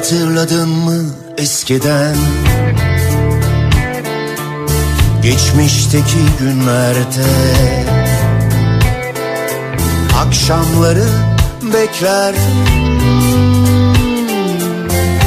Hatırladın 0.00 0.68
mı 0.68 1.04
eskiden? 1.38 2.16
Geçmişteki 5.22 6.18
günlerde. 6.38 7.26
Akşamları 10.26 11.04
beklerdim. 11.62 12.40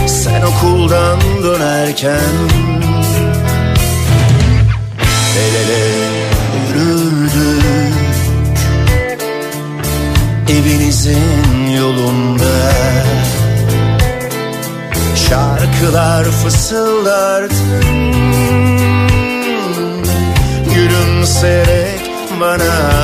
Sen 0.07 0.41
okuldan 0.41 1.19
dönerken. 1.43 2.33
El 5.37 5.55
ele 5.55 5.85
yürürdük. 6.69 7.93
Evinizin 10.49 11.67
yolunda 11.77 12.83
Şarkılar 15.33 16.23
fısıldardın 16.23 17.83
Gülümserek 20.75 22.01
bana. 22.41 23.03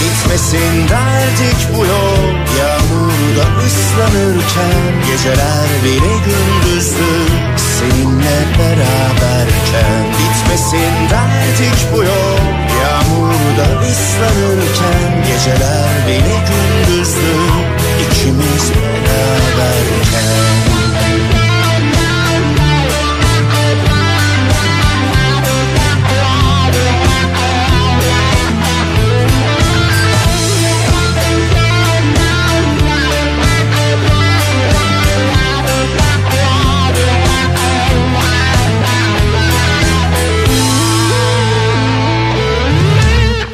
Bitmesin 0.00 0.88
derdik 0.88 1.68
bu 1.76 1.84
yol. 1.86 2.24
Yağmurda 2.58 3.46
ıslanırken 3.66 4.82
Geceler 5.10 5.68
bile 5.84 6.14
gündüzdü. 6.24 7.12
Seninle 7.56 8.38
beraberken 8.58 10.04
Bitmesin 10.18 11.10
derdik 11.10 11.92
bu 11.92 12.02
yol. 12.02 12.38
Yağmurda 12.82 13.80
ıslanırken 13.80 15.24
Geceler 15.26 16.06
bile 16.06 16.36
gündüzdü 16.48 17.79
İkimiz 18.00 18.72
beraberken 18.72 20.40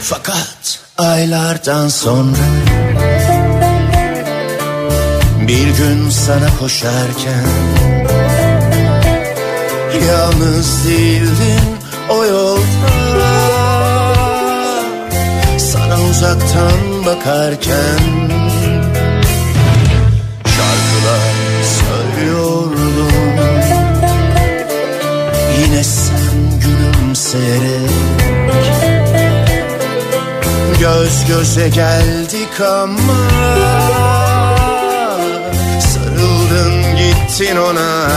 Fakat 0.01 0.79
aylardan 0.99 1.89
sonra 1.89 2.37
Bir 5.49 5.67
gün 5.67 6.11
sana 6.11 6.57
koşarken 6.61 7.47
Yalnız 10.09 10.89
değildin 10.89 11.77
o 12.11 12.25
yolda. 12.25 13.27
Sana 15.59 16.03
uzaktan 16.11 17.07
bakarken 17.07 17.99
Şarkılar 20.45 21.35
söylüyordum. 21.79 23.13
Yine 25.61 25.85
sen 25.85 26.61
gülümseyerek 26.61 27.91
Göz 30.81 31.27
göze 31.29 31.69
geldik 31.69 32.61
ama 32.61 34.26
Gittin 37.27 37.57
ona. 37.57 38.09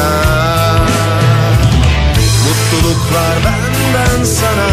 Mutluluklar 2.45 3.35
benden 3.45 4.23
sana 4.23 4.69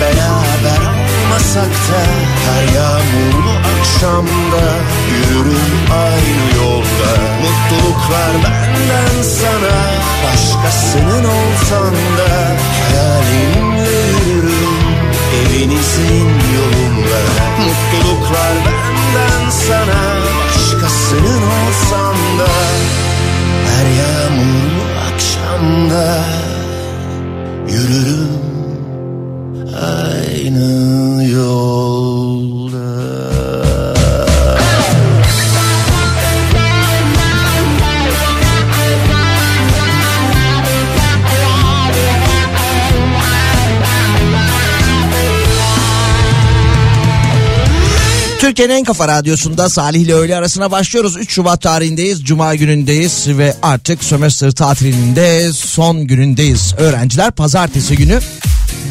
Beraber 0.00 0.82
olmasak 0.94 1.72
da 1.88 2.02
Her 2.44 2.74
yağmurlu 2.74 3.52
akşamda 3.72 4.64
Yürürüm 5.10 5.74
aynı 5.92 6.64
yolda. 6.64 7.10
Mutluluklar 7.42 8.32
benden 8.44 9.22
sana 9.22 9.76
Başkasının 10.24 11.24
olsan 11.24 11.94
da 11.94 12.56
Hayalimle 12.80 13.90
yürürüm 14.28 14.88
Evinizin 15.40 16.28
yolunda. 16.56 17.20
Mutluluklar 17.58 18.54
benden 18.66 19.50
sana 19.50 20.00
Başkasının 20.54 21.42
olsam 21.42 22.16
da 22.38 22.48
Her 23.68 23.86
yağmurlu 24.00 24.84
akşamda 25.12 26.24
Yürürüm 27.68 28.28
aynı 29.74 31.24
yolda 31.24 31.87
Türkiye'nin 48.58 48.80
en 48.80 48.84
kafa 48.84 49.08
radyosunda 49.08 49.68
Salih 49.68 50.00
ile 50.00 50.14
öğle 50.14 50.36
arasına 50.36 50.70
başlıyoruz. 50.70 51.16
3 51.16 51.32
Şubat 51.32 51.62
tarihindeyiz. 51.62 52.24
Cuma 52.24 52.54
günündeyiz 52.54 53.28
ve 53.28 53.54
artık 53.62 54.04
sömestr 54.04 54.50
tatilinin 54.50 55.16
de 55.16 55.52
son 55.52 56.06
günündeyiz. 56.06 56.74
Öğrenciler 56.78 57.30
pazartesi 57.30 57.96
günü 57.96 58.20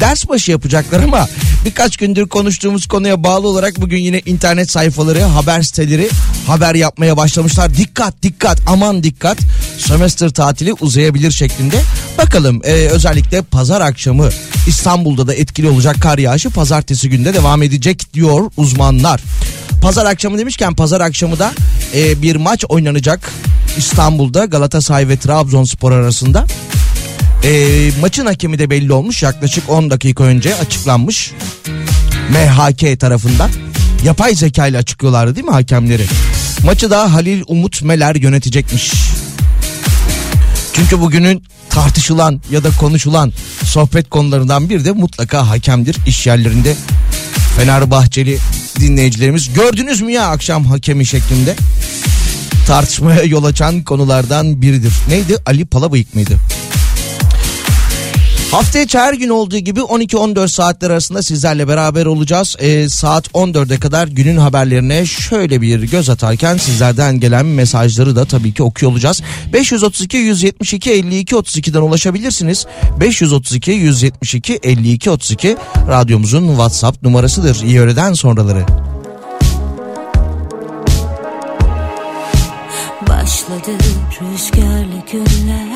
ders 0.00 0.28
başı 0.28 0.50
yapacaklar 0.50 1.02
ama 1.02 1.28
birkaç 1.64 1.96
gündür 1.96 2.28
konuştuğumuz 2.28 2.86
konuya 2.86 3.24
bağlı 3.24 3.48
olarak 3.48 3.80
bugün 3.80 3.98
yine 3.98 4.20
internet 4.26 4.70
sayfaları, 4.70 5.22
haber 5.22 5.62
siteleri 5.62 6.08
haber 6.46 6.74
yapmaya 6.74 7.16
başlamışlar. 7.16 7.74
Dikkat 7.76 8.22
dikkat 8.22 8.58
aman 8.66 9.02
dikkat 9.02 9.38
sömestr 9.78 10.28
tatili 10.30 10.72
uzayabilir 10.72 11.30
şeklinde. 11.30 11.80
Bakalım 12.18 12.60
e, 12.64 12.72
özellikle 12.72 13.42
pazar 13.42 13.80
akşamı 13.80 14.28
İstanbul'da 14.66 15.26
da 15.26 15.34
etkili 15.34 15.68
olacak 15.68 15.96
kar 16.02 16.18
yağışı 16.18 16.50
pazartesi 16.50 17.08
günde 17.10 17.34
devam 17.34 17.62
edecek 17.62 18.14
diyor 18.14 18.50
uzmanlar. 18.56 19.20
Pazar 19.82 20.06
akşamı 20.06 20.38
demişken 20.38 20.74
pazar 20.74 21.00
akşamı 21.00 21.38
da 21.38 21.52
e, 21.94 22.22
bir 22.22 22.36
maç 22.36 22.64
oynanacak 22.68 23.32
İstanbul'da 23.76 24.44
Galatasaray 24.44 25.08
ve 25.08 25.16
Trabzonspor 25.16 25.92
arasında. 25.92 26.46
E, 27.44 27.90
maçın 28.00 28.26
hakemi 28.26 28.58
de 28.58 28.70
belli 28.70 28.92
olmuş 28.92 29.22
yaklaşık 29.22 29.70
10 29.70 29.90
dakika 29.90 30.24
önce 30.24 30.54
açıklanmış. 30.54 31.32
MHK 32.30 33.00
tarafından 33.00 33.50
yapay 34.04 34.34
zeka 34.34 34.66
ile 34.66 34.78
açıklıyorlardı 34.78 35.36
değil 35.36 35.46
mi 35.46 35.52
hakemleri? 35.52 36.04
Maçı 36.64 36.90
da 36.90 37.12
Halil 37.12 37.42
Umut 37.46 37.82
Meler 37.82 38.14
yönetecekmiş. 38.14 38.92
Çünkü 40.78 41.00
bugünün 41.00 41.42
tartışılan 41.70 42.40
ya 42.50 42.64
da 42.64 42.70
konuşulan 42.70 43.32
sohbet 43.64 44.10
konularından 44.10 44.70
bir 44.70 44.84
de 44.84 44.92
mutlaka 44.92 45.48
hakemdir 45.48 45.96
iş 46.06 46.26
yerlerinde. 46.26 46.76
Fenerbahçeli 47.56 48.38
dinleyicilerimiz 48.80 49.52
gördünüz 49.52 50.00
mü 50.00 50.12
ya 50.12 50.26
akşam 50.26 50.64
hakemi 50.64 51.06
şeklinde 51.06 51.56
tartışmaya 52.66 53.22
yol 53.22 53.44
açan 53.44 53.82
konulardan 53.82 54.62
biridir. 54.62 54.92
Neydi? 55.08 55.36
Ali 55.46 55.66
Palabıyık 55.66 56.14
mıydı? 56.14 56.36
Hafta 58.50 59.00
her 59.00 59.14
gün 59.14 59.28
olduğu 59.28 59.58
gibi 59.58 59.80
12-14 59.80 60.48
saatler 60.48 60.90
arasında 60.90 61.22
sizlerle 61.22 61.68
beraber 61.68 62.06
olacağız. 62.06 62.56
E, 62.58 62.88
saat 62.88 63.28
14'e 63.28 63.80
kadar 63.80 64.08
günün 64.08 64.36
haberlerine 64.36 65.06
şöyle 65.06 65.60
bir 65.60 65.82
göz 65.82 66.10
atarken 66.10 66.56
sizlerden 66.56 67.20
gelen 67.20 67.46
mesajları 67.46 68.16
da 68.16 68.24
tabii 68.24 68.54
ki 68.54 68.62
okuyor 68.62 68.92
olacağız. 68.92 69.22
532 69.52 70.16
172 70.16 70.90
52 70.90 71.34
32'den 71.34 71.80
ulaşabilirsiniz. 71.80 72.66
532 73.00 73.70
172 73.70 74.58
52 74.62 75.10
32 75.10 75.56
radyomuzun 75.88 76.48
WhatsApp 76.48 77.02
numarasıdır. 77.02 77.62
İyi 77.64 77.80
öğleden 77.80 78.12
sonraları. 78.12 78.64
Başladı 83.08 83.70
rüzgarlı 84.20 85.02
günler 85.12 85.67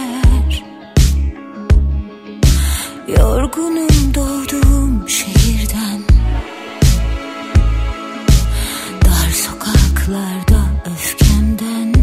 Yorgunum 3.18 4.14
doğduğum 4.14 5.08
şehirden. 5.08 6.00
Dar 9.04 9.30
sokaklarda 9.30 10.60
öfkemden. 10.94 11.94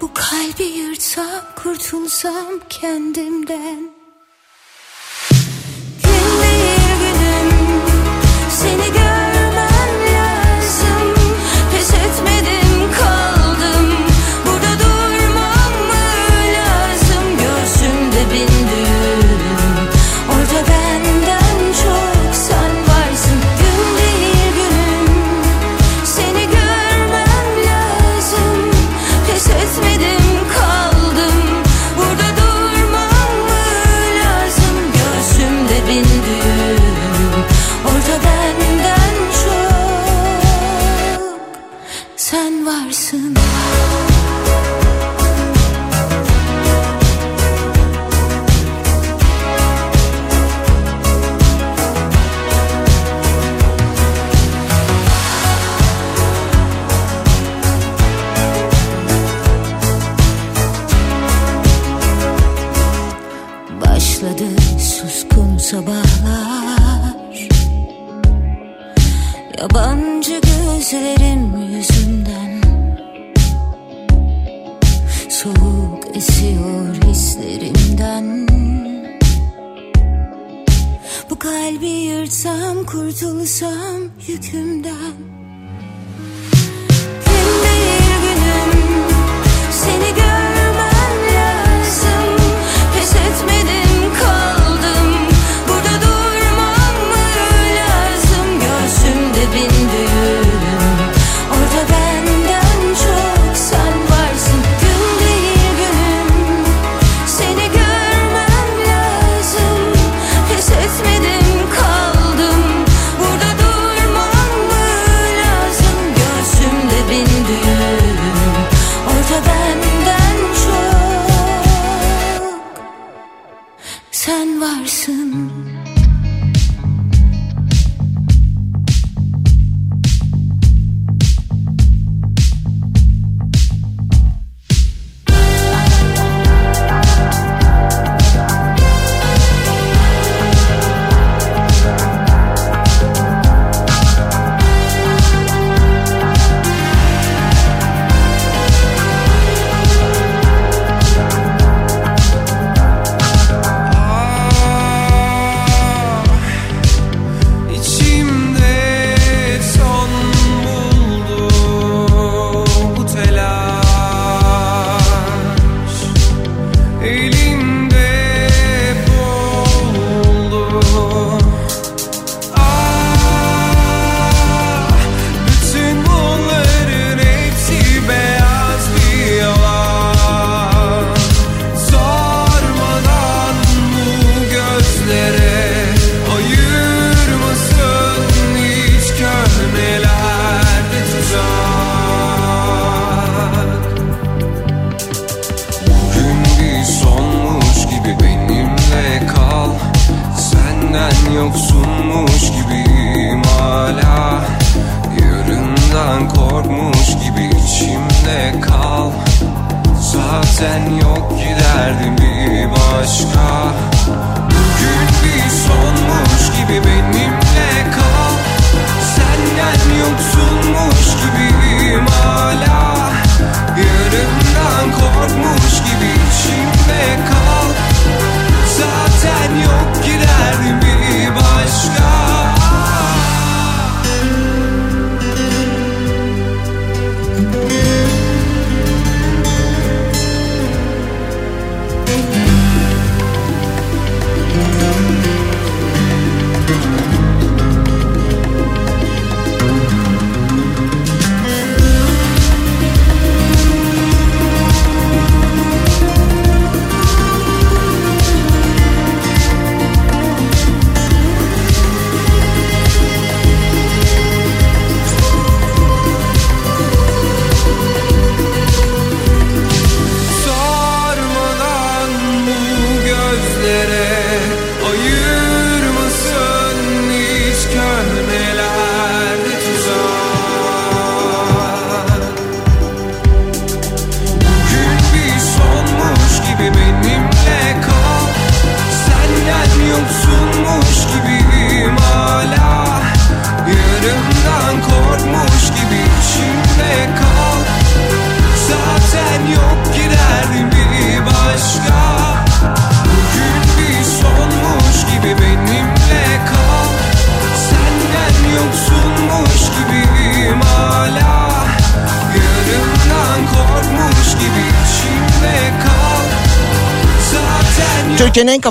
Bu 0.00 0.10
kalbi 0.14 0.62
yırtsam 0.62 1.40
kurtulsam 1.56 2.60
kendimden. 2.68 3.93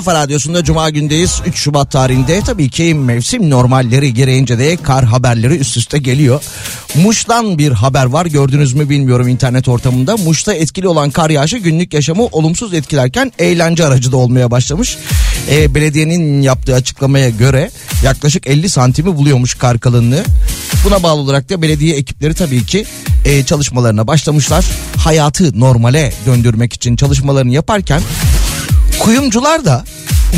Kafa 0.04 0.20
radyosunda 0.20 0.64
Cuma 0.64 0.90
gündeyiz. 0.90 1.42
3 1.46 1.56
Şubat 1.56 1.90
tarihinde 1.90 2.40
tabii 2.40 2.70
ki 2.70 2.94
mevsim 2.94 3.50
normalleri 3.50 4.14
gereğince 4.14 4.58
de 4.58 4.76
kar 4.76 5.04
haberleri 5.04 5.56
üst 5.56 5.76
üste 5.76 5.98
geliyor. 5.98 6.42
Muş'tan 6.94 7.58
bir 7.58 7.72
haber 7.72 8.04
var 8.04 8.26
gördünüz 8.26 8.74
mü 8.74 8.88
bilmiyorum 8.88 9.28
internet 9.28 9.68
ortamında. 9.68 10.16
Muş'ta 10.16 10.54
etkili 10.54 10.88
olan 10.88 11.10
kar 11.10 11.30
yağışı 11.30 11.56
günlük 11.58 11.94
yaşamı 11.94 12.22
olumsuz 12.24 12.74
etkilerken 12.74 13.32
eğlence 13.38 13.84
aracı 13.84 14.12
da 14.12 14.16
olmaya 14.16 14.50
başlamış. 14.50 14.96
Ee, 15.50 15.74
belediyenin 15.74 16.42
yaptığı 16.42 16.74
açıklamaya 16.74 17.28
göre 17.28 17.70
yaklaşık 18.04 18.46
50 18.46 18.68
santimi 18.68 19.16
buluyormuş 19.16 19.54
kar 19.54 19.78
kalınlığı. 19.78 20.24
Buna 20.84 21.02
bağlı 21.02 21.20
olarak 21.20 21.50
da 21.50 21.62
belediye 21.62 21.96
ekipleri 21.96 22.34
tabii 22.34 22.66
ki 22.66 22.84
e, 23.24 23.44
çalışmalarına 23.44 24.06
başlamışlar. 24.06 24.64
Hayatı 24.96 25.60
normale 25.60 26.12
döndürmek 26.26 26.72
için 26.72 26.96
çalışmalarını 26.96 27.52
yaparken 27.52 28.00
Kuyumcular 29.00 29.64
da 29.64 29.84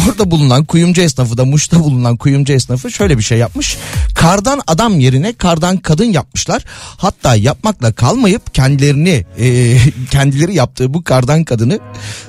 orada 0.09 0.31
bulunan 0.31 0.65
kuyumcu 0.65 1.03
esnafı 1.03 1.39
da 1.39 1.45
Muş'ta 1.45 1.81
bulunan 1.81 2.17
kuyumcu 2.17 2.53
esnafı 2.53 2.91
şöyle 2.91 3.19
bir 3.19 3.23
şey 3.23 3.39
yapmış. 3.39 3.77
Kardan 4.15 4.61
adam 4.67 5.01
yerine 5.01 5.33
kardan 5.33 5.77
kadın 5.77 6.05
yapmışlar. 6.05 6.65
Hatta 6.97 7.35
yapmakla 7.35 7.93
kalmayıp 7.93 8.55
kendilerini 8.55 9.25
e, 9.39 9.77
kendileri 10.11 10.55
yaptığı 10.55 10.95
bu 10.95 11.05
kardan 11.05 11.45
kadını 11.45 11.79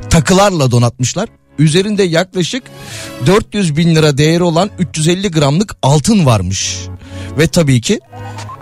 takılarla 0.09 0.71
donatmışlar. 0.71 1.29
Üzerinde 1.59 2.03
yaklaşık 2.03 2.63
400 3.25 3.77
bin 3.77 3.95
lira 3.95 4.17
değeri 4.17 4.43
olan 4.43 4.69
350 4.79 5.31
gramlık 5.31 5.75
altın 5.81 6.25
varmış. 6.25 6.77
Ve 7.37 7.47
tabii 7.47 7.81
ki 7.81 7.99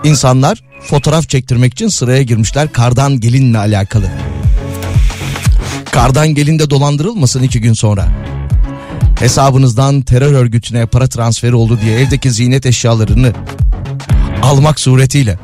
insanlar 0.04 0.64
fotoğraf 0.82 1.30
çektirmek 1.30 1.74
için 1.74 1.88
sıraya 1.88 2.24
girmişler 2.24 2.72
kardan 2.74 3.20
gelinle 3.20 3.58
alakalı. 3.58 4.12
Kardan 5.96 6.28
gelin 6.28 6.60
de 6.60 6.70
dolandırılmasın 6.70 7.44
iki 7.44 7.62
gün 7.62 7.74
sonra. 7.74 8.08
Hesabınızdan 9.20 10.02
terör 10.02 10.34
örgütüne 10.34 10.86
para 10.86 11.08
transferi 11.08 11.56
oldu 11.56 11.80
diye 11.82 12.00
evdeki 12.00 12.32
ziynet 12.32 12.66
eşyalarını 12.66 13.34
almak 14.44 14.80
suretiyle. 14.80 15.40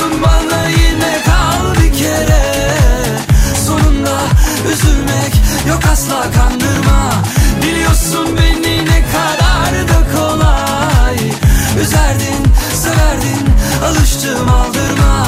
Demiyorsun 0.00 0.22
bana 0.22 0.68
yine 0.68 1.22
kal 1.24 1.74
bir 1.74 1.98
kere. 1.98 2.42
Sonunda 3.66 4.20
üzülmek 4.72 5.32
yok 5.68 5.80
asla 5.92 6.22
kandırma. 6.32 7.12
Biliyorsun 7.62 8.36
beni 8.36 8.84
ne 8.84 9.02
kadar 9.12 9.88
da 9.88 10.16
kolay. 10.16 11.16
Üzerdin, 11.82 12.42
severdin, 12.74 13.44
alıştım 13.84 14.48
aldırma. 14.48 15.26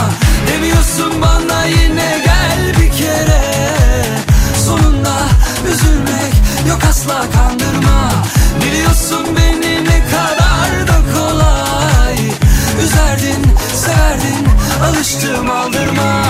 Demiyorsun 0.49 1.23
bana 1.23 1.65
yine 1.65 2.21
gel 2.25 2.81
bir 2.81 2.93
kere. 2.99 3.43
Sonunda 4.67 5.15
üzülmek 5.73 6.35
yok 6.69 6.81
asla 6.91 7.25
kandırma. 7.35 8.13
Biliyorsun 8.65 9.27
beni 9.37 9.85
ne 9.85 10.05
kadar 10.05 10.89
da 10.89 10.99
kolay. 11.15 12.17
Üzerdin, 12.85 13.47
severdin, 13.75 14.52
alıştım 14.83 15.51
aldırma. 15.51 16.23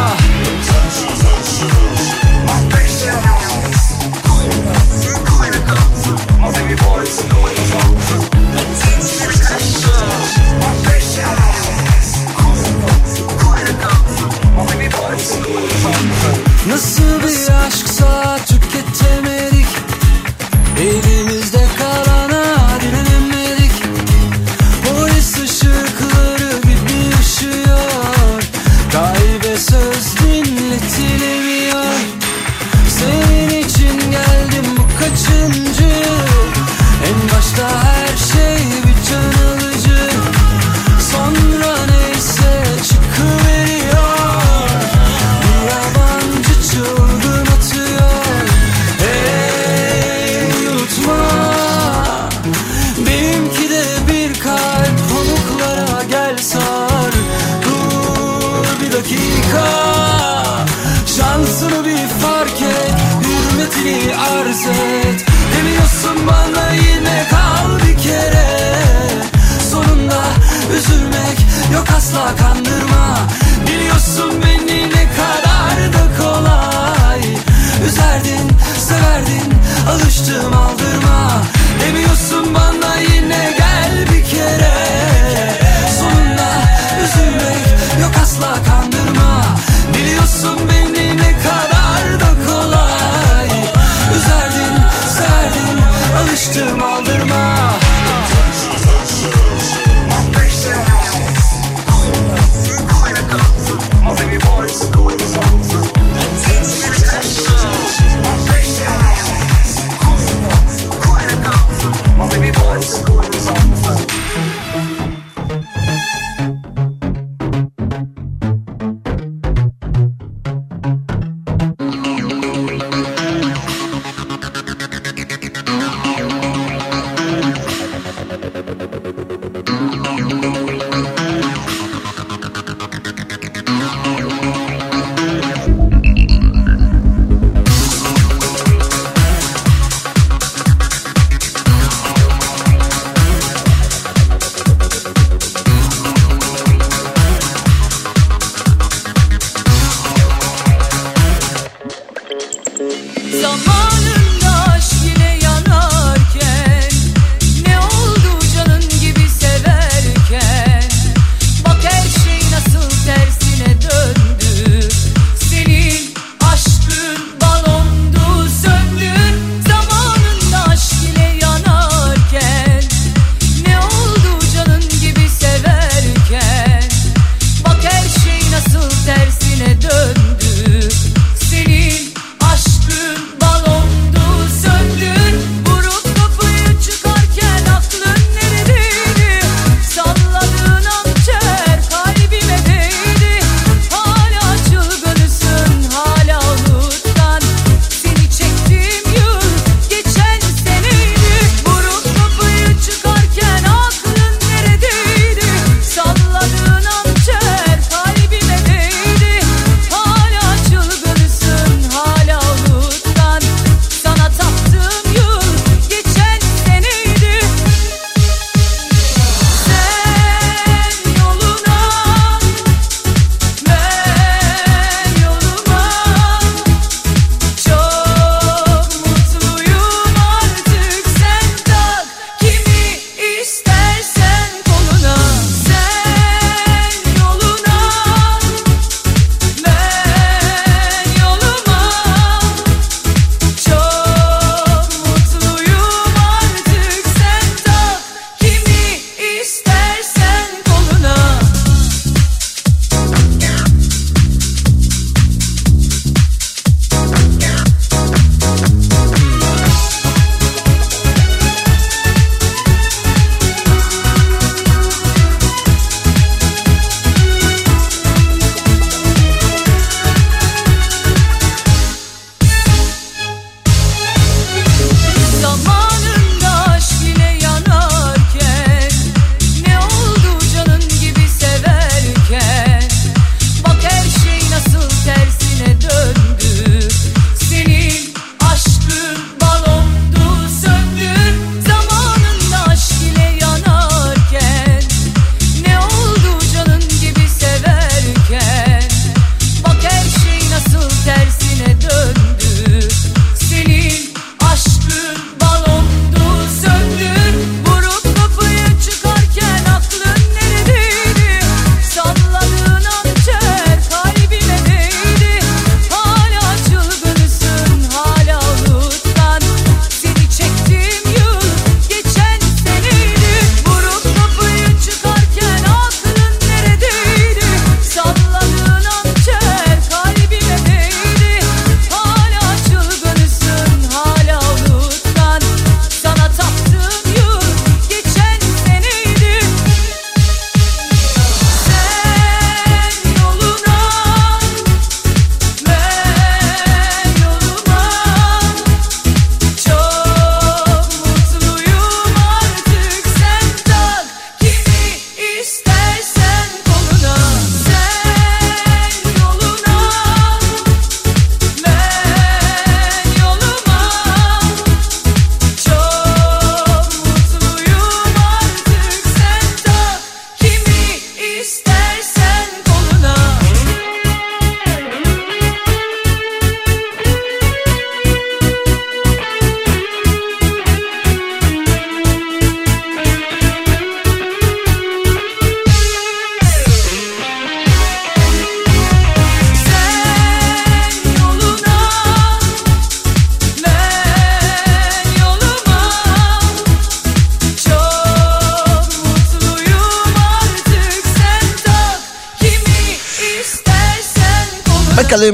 Nasıl 16.68 17.22
bir 17.22 17.66
aşksa 17.66 18.38
tüketemedik. 18.46 19.66
Elimizde 20.80 21.61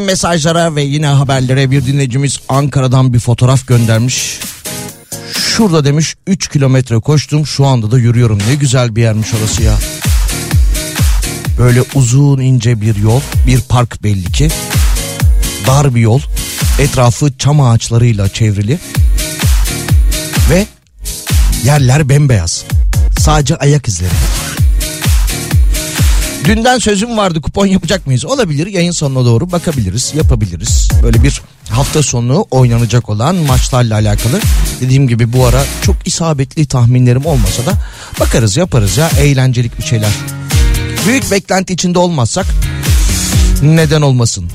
mesajlara 0.08 0.76
ve 0.76 0.82
yine 0.82 1.06
haberlere 1.06 1.70
bir 1.70 1.86
dinleyicimiz 1.86 2.40
Ankara'dan 2.48 3.14
bir 3.14 3.18
fotoğraf 3.18 3.66
göndermiş. 3.66 4.40
Şurada 5.32 5.84
demiş 5.84 6.14
3 6.26 6.48
kilometre 6.48 7.00
koştum 7.00 7.46
şu 7.46 7.66
anda 7.66 7.90
da 7.90 7.98
yürüyorum. 7.98 8.38
Ne 8.48 8.54
güzel 8.54 8.96
bir 8.96 9.02
yermiş 9.02 9.28
orası 9.34 9.62
ya. 9.62 9.74
Böyle 11.58 11.82
uzun 11.94 12.40
ince 12.40 12.80
bir 12.80 12.96
yol 12.96 13.20
bir 13.46 13.60
park 13.60 14.02
belli 14.02 14.32
ki. 14.32 14.48
Dar 15.66 15.94
bir 15.94 16.00
yol 16.00 16.20
etrafı 16.78 17.38
çam 17.38 17.60
ağaçlarıyla 17.60 18.28
çevrili. 18.28 18.78
Ve 20.50 20.66
yerler 21.64 22.08
bembeyaz. 22.08 22.64
Sadece 23.18 23.56
ayak 23.56 23.88
izleri. 23.88 24.37
Dünden 26.48 26.78
sözüm 26.78 27.16
vardı 27.16 27.40
kupon 27.40 27.66
yapacak 27.66 28.06
mıyız? 28.06 28.24
Olabilir 28.24 28.66
yayın 28.66 28.92
sonuna 28.92 29.24
doğru 29.24 29.52
bakabiliriz 29.52 30.12
yapabiliriz. 30.14 30.88
Böyle 31.02 31.22
bir 31.22 31.42
hafta 31.70 32.02
sonu 32.02 32.46
oynanacak 32.50 33.08
olan 33.08 33.36
maçlarla 33.36 33.94
alakalı. 33.94 34.40
Dediğim 34.80 35.08
gibi 35.08 35.32
bu 35.32 35.46
ara 35.46 35.64
çok 35.82 35.96
isabetli 36.04 36.66
tahminlerim 36.66 37.26
olmasa 37.26 37.66
da 37.66 37.72
bakarız 38.20 38.56
yaparız 38.56 38.96
ya 38.96 39.10
eğlencelik 39.20 39.78
bir 39.78 39.82
şeyler. 39.84 40.10
Büyük 41.06 41.30
beklenti 41.30 41.72
içinde 41.72 41.98
olmazsak 41.98 42.46
neden 43.62 44.02
olmasın? 44.02 44.50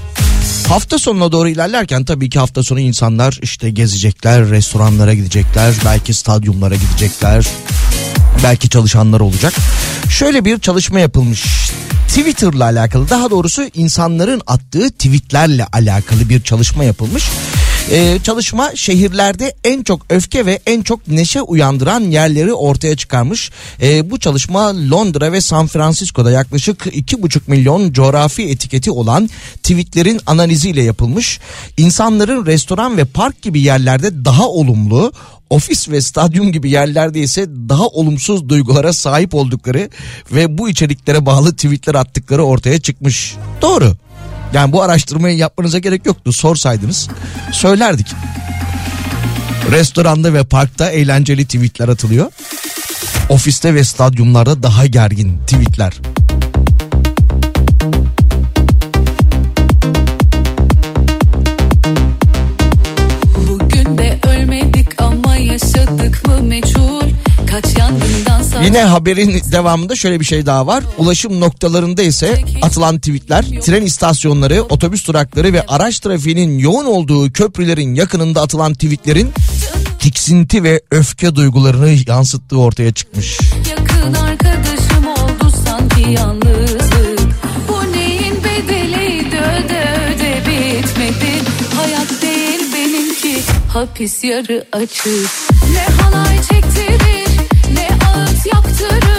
Hafta 0.67 0.97
sonuna 0.97 1.31
doğru 1.31 1.49
ilerlerken 1.49 2.05
tabii 2.05 2.29
ki 2.29 2.39
hafta 2.39 2.63
sonu 2.63 2.79
insanlar 2.79 3.39
işte 3.41 3.69
gezecekler, 3.69 4.49
restoranlara 4.49 5.13
gidecekler, 5.13 5.73
belki 5.85 6.13
stadyumlara 6.13 6.75
gidecekler, 6.75 7.47
belki 8.43 8.69
çalışanlar 8.69 9.19
olacak. 9.19 9.53
Şöyle 10.09 10.45
bir 10.45 10.59
çalışma 10.59 10.99
yapılmış. 10.99 11.43
Twitter'la 12.07 12.63
alakalı 12.63 13.09
daha 13.09 13.31
doğrusu 13.31 13.63
insanların 13.73 14.41
attığı 14.47 14.91
tweetlerle 14.91 15.65
alakalı 15.65 16.29
bir 16.29 16.41
çalışma 16.41 16.83
yapılmış. 16.83 17.29
Ee, 17.91 18.19
çalışma 18.23 18.71
şehirlerde 18.75 19.55
en 19.63 19.83
çok 19.83 20.05
öfke 20.09 20.45
ve 20.45 20.59
en 20.65 20.81
çok 20.81 21.07
neşe 21.07 21.41
uyandıran 21.41 22.01
yerleri 22.01 22.53
ortaya 22.53 22.97
çıkarmış. 22.97 23.51
Ee, 23.81 24.11
bu 24.11 24.19
çalışma 24.19 24.89
Londra 24.89 25.31
ve 25.31 25.41
San 25.41 25.67
Francisco'da 25.67 26.31
yaklaşık 26.31 26.85
2,5 26.85 27.41
milyon 27.47 27.93
coğrafi 27.93 28.43
etiketi 28.43 28.91
olan 28.91 29.29
tweetlerin 29.55 30.19
analiziyle 30.25 30.83
yapılmış. 30.83 31.39
İnsanların 31.77 32.45
restoran 32.45 32.97
ve 32.97 33.05
park 33.05 33.41
gibi 33.41 33.61
yerlerde 33.61 34.25
daha 34.25 34.47
olumlu, 34.47 35.11
ofis 35.49 35.89
ve 35.89 36.01
stadyum 36.01 36.51
gibi 36.51 36.71
yerlerde 36.71 37.19
ise 37.19 37.47
daha 37.69 37.87
olumsuz 37.87 38.49
duygulara 38.49 38.93
sahip 38.93 39.33
oldukları 39.33 39.89
ve 40.31 40.57
bu 40.57 40.69
içeriklere 40.69 41.25
bağlı 41.25 41.55
tweetler 41.55 41.95
attıkları 41.95 42.43
ortaya 42.43 42.81
çıkmış. 42.81 43.35
Doğru. 43.61 43.95
Yani 44.53 44.71
bu 44.71 44.81
araştırmayı 44.81 45.37
yapmanıza 45.37 45.79
gerek 45.79 46.05
yoktu. 46.05 46.33
Sorsaydınız 46.33 47.09
söylerdik. 47.51 48.07
Restoranda 49.71 50.33
ve 50.33 50.43
parkta 50.43 50.89
eğlenceli 50.89 51.45
tweetler 51.45 51.89
atılıyor. 51.89 52.31
Ofiste 53.29 53.75
ve 53.75 53.83
stadyumlarda 53.83 54.63
daha 54.63 54.85
gergin 54.85 55.37
tweetler. 55.47 55.93
Yine 68.65 68.83
haberin 68.83 69.41
devamında 69.51 69.95
şöyle 69.95 70.19
bir 70.19 70.25
şey 70.25 70.45
daha 70.45 70.67
var. 70.67 70.83
Ulaşım 70.97 71.39
noktalarında 71.39 72.01
ise 72.01 72.43
atılan 72.61 72.97
tweetler 72.97 73.45
tren 73.61 73.81
istasyonları, 73.81 74.61
otobüs 74.61 75.07
durakları 75.07 75.53
ve 75.53 75.65
araç 75.67 75.99
trafiğinin 75.99 76.59
yoğun 76.59 76.85
olduğu 76.85 77.33
köprülerin 77.33 77.95
yakınında 77.95 78.41
atılan 78.41 78.73
tweetlerin 78.73 79.31
tiksinti 79.99 80.63
ve 80.63 80.81
öfke 80.91 81.35
duygularını 81.35 81.95
yansıttığı 82.07 82.59
ortaya 82.59 82.93
çıkmış. 82.93 83.39
Yakın 83.69 84.13
arkadaşım 84.13 85.07
oldu 85.07 85.53
sanki 85.65 86.11
yalnızlık 86.11 87.19
Bu 87.67 87.97
neyin 87.97 88.35
bedeliydi 88.43 89.37
öde 89.37 89.85
öde 90.07 90.41
bitmedi 90.47 91.43
Hayat 91.75 92.21
değil 92.21 92.59
benimki 92.75 93.41
hapis 93.69 94.23
yarı 94.23 94.65
açık 94.71 95.29
Ne 95.73 96.03
halay 96.03 96.33
ağıt 96.73 96.92
yaktırır 98.45 99.12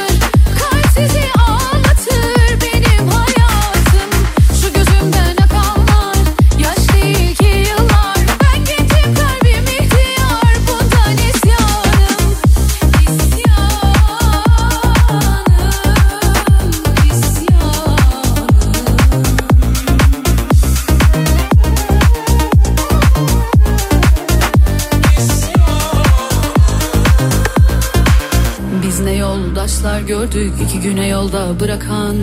gördük 30.34 30.52
iki 30.64 30.80
güne 30.80 31.06
yolda 31.06 31.60
bırakan. 31.60 32.16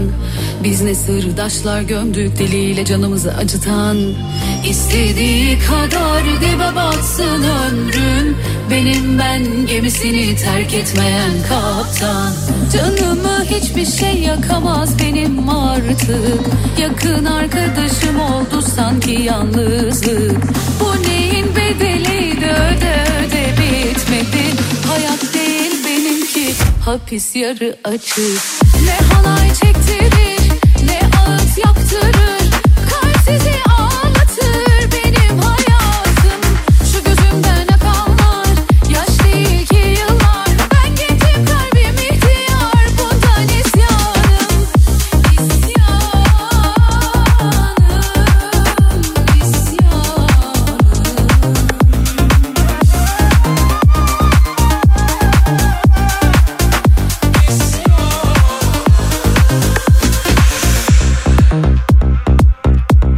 Biz 0.63 0.81
ne 0.81 0.95
sırdaşlar 0.95 1.81
gömdük 1.81 2.37
diliyle 2.37 2.85
canımızı 2.85 3.33
acıtan. 3.33 3.97
İstediği 4.69 5.59
kadar 5.59 6.23
dibe 6.23 6.75
batsın 6.75 7.43
ömrüm 7.43 8.37
Benim 8.71 9.19
ben 9.19 9.67
gemisini 9.67 10.35
terk 10.35 10.73
etmeyen 10.73 11.31
kaptan. 11.49 12.33
Canımı 12.73 13.43
hiçbir 13.45 13.85
şey 13.85 14.21
yakamaz 14.21 14.99
benim 14.99 15.49
artık. 15.49 16.41
Yakın 16.81 17.25
arkadaşım 17.25 18.19
oldu 18.19 18.61
sanki 18.75 19.11
yalnızlık. 19.11 20.41
Bu 20.79 21.09
neyin 21.09 21.45
bedeliydi 21.55 22.45
öde 22.45 23.03
öde 23.25 23.45
bitmedi. 23.57 24.43
Hayat 24.87 25.30
hapis 26.85 27.35
yarı 27.35 27.75
açık. 27.83 28.41
Ne 28.85 28.97
halay 29.13 29.47
çektirir 29.47 30.51
ne 30.85 30.99
ağıt 31.19 31.57
yaktırır 31.57 32.51
Kalp 32.89 33.29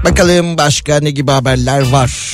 Bakalım 0.03 0.57
başka 0.57 0.99
ne 0.99 1.11
gibi 1.11 1.31
haberler 1.31 1.89
var. 1.89 2.33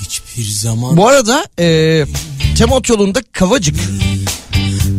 Hiçbir 0.00 0.44
zaman 0.44 0.96
Bu 0.96 1.08
arada 1.08 1.46
e, 1.58 2.04
Temot 2.58 2.88
yolunda 2.88 3.20
Kavacık 3.32 3.76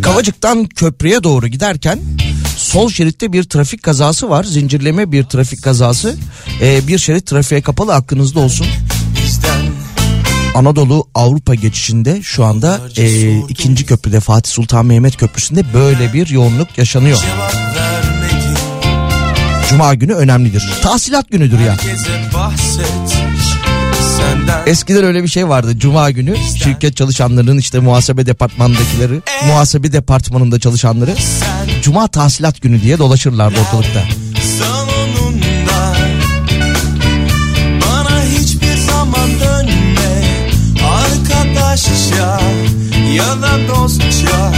Kavacık'tan 0.02 0.66
köprüye 0.66 1.24
doğru 1.24 1.48
giderken 1.48 2.00
sol 2.58 2.90
şeritte 2.90 3.34
bir 3.34 3.44
trafik 3.44 3.84
kazası 3.84 4.30
var. 4.30 4.44
Zincirleme 4.44 5.12
bir 5.12 5.24
trafik 5.24 5.64
kazası. 5.64 6.16
E, 6.62 6.88
bir 6.88 6.98
şerit 6.98 7.28
trafiğe 7.28 7.62
kapalı 7.62 7.94
aklınızda 7.94 8.40
olsun. 8.40 8.68
Anadolu 10.58 11.08
Avrupa 11.16 11.56
geçişinde 11.56 12.22
şu 12.24 12.46
anda 12.46 12.82
e, 12.98 13.38
ikinci 13.38 13.86
köprüde 13.86 14.20
Fatih 14.20 14.52
Sultan 14.52 14.86
Mehmet 14.86 15.18
Köprüsü'nde 15.18 15.74
böyle 15.74 16.14
bir 16.14 16.28
yoğunluk 16.28 16.78
yaşanıyor. 16.78 17.18
Cuma 19.70 19.94
günü 19.94 20.14
önemlidir. 20.14 20.64
Tahsilat 20.82 21.30
günüdür 21.30 21.60
ya. 21.60 21.72
Herkese 21.72 22.10
bahset 22.34 22.88
Senden 24.18 24.62
Eskiden 24.66 25.04
öyle 25.04 25.24
bir 25.24 25.28
şey 25.28 25.48
vardı. 25.50 25.80
Cuma 25.80 26.12
günü 26.12 26.36
şirket 26.64 26.98
çalışanlarının 26.98 27.58
işte 27.58 27.80
muhasebe 27.80 28.26
departmanındakileri, 28.26 29.22
muhasebe 29.48 29.92
departmanında 29.94 30.60
çalışanları 30.60 31.16
Cuma 31.82 32.08
tahsilat 32.08 32.62
günü 32.62 32.82
diye 32.82 32.98
dolaşırlardı 32.98 33.60
ortalıkta. 33.60 34.04
Dostça 43.68 44.52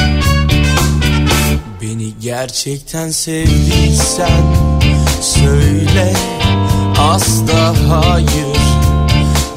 Beni 1.82 2.14
gerçekten 2.22 3.10
sevdiysen 3.10 4.44
söyle 5.22 6.14
asla 6.98 7.74
hayır 7.90 8.60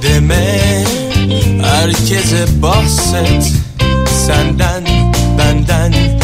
deme. 0.03 0.85
Herkese 1.63 2.63
bahset 2.63 3.53
senden 4.27 4.85
benden 5.39 6.22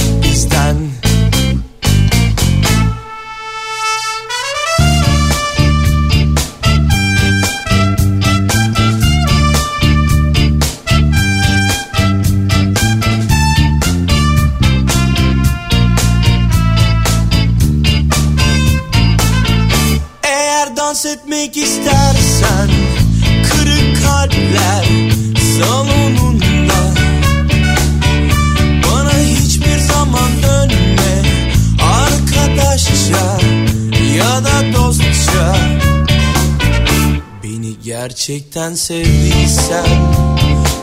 gerçekten 38.28 38.74
sevdiysen 38.74 39.86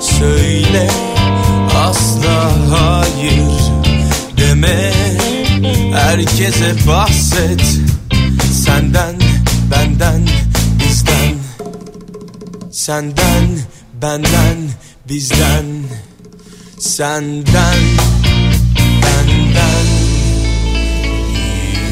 Söyle 0.02 0.90
asla 1.76 2.52
hayır 2.70 3.52
deme. 4.38 4.92
Herkese 5.94 6.76
bahset 6.88 7.62
Senden, 8.66 9.16
benden, 9.72 10.28
bizden. 10.80 11.36
Senden, 12.72 13.60
benden, 14.02 14.58
bizden. 15.10 15.66
Senden, 16.80 17.80
benden. 19.02 19.86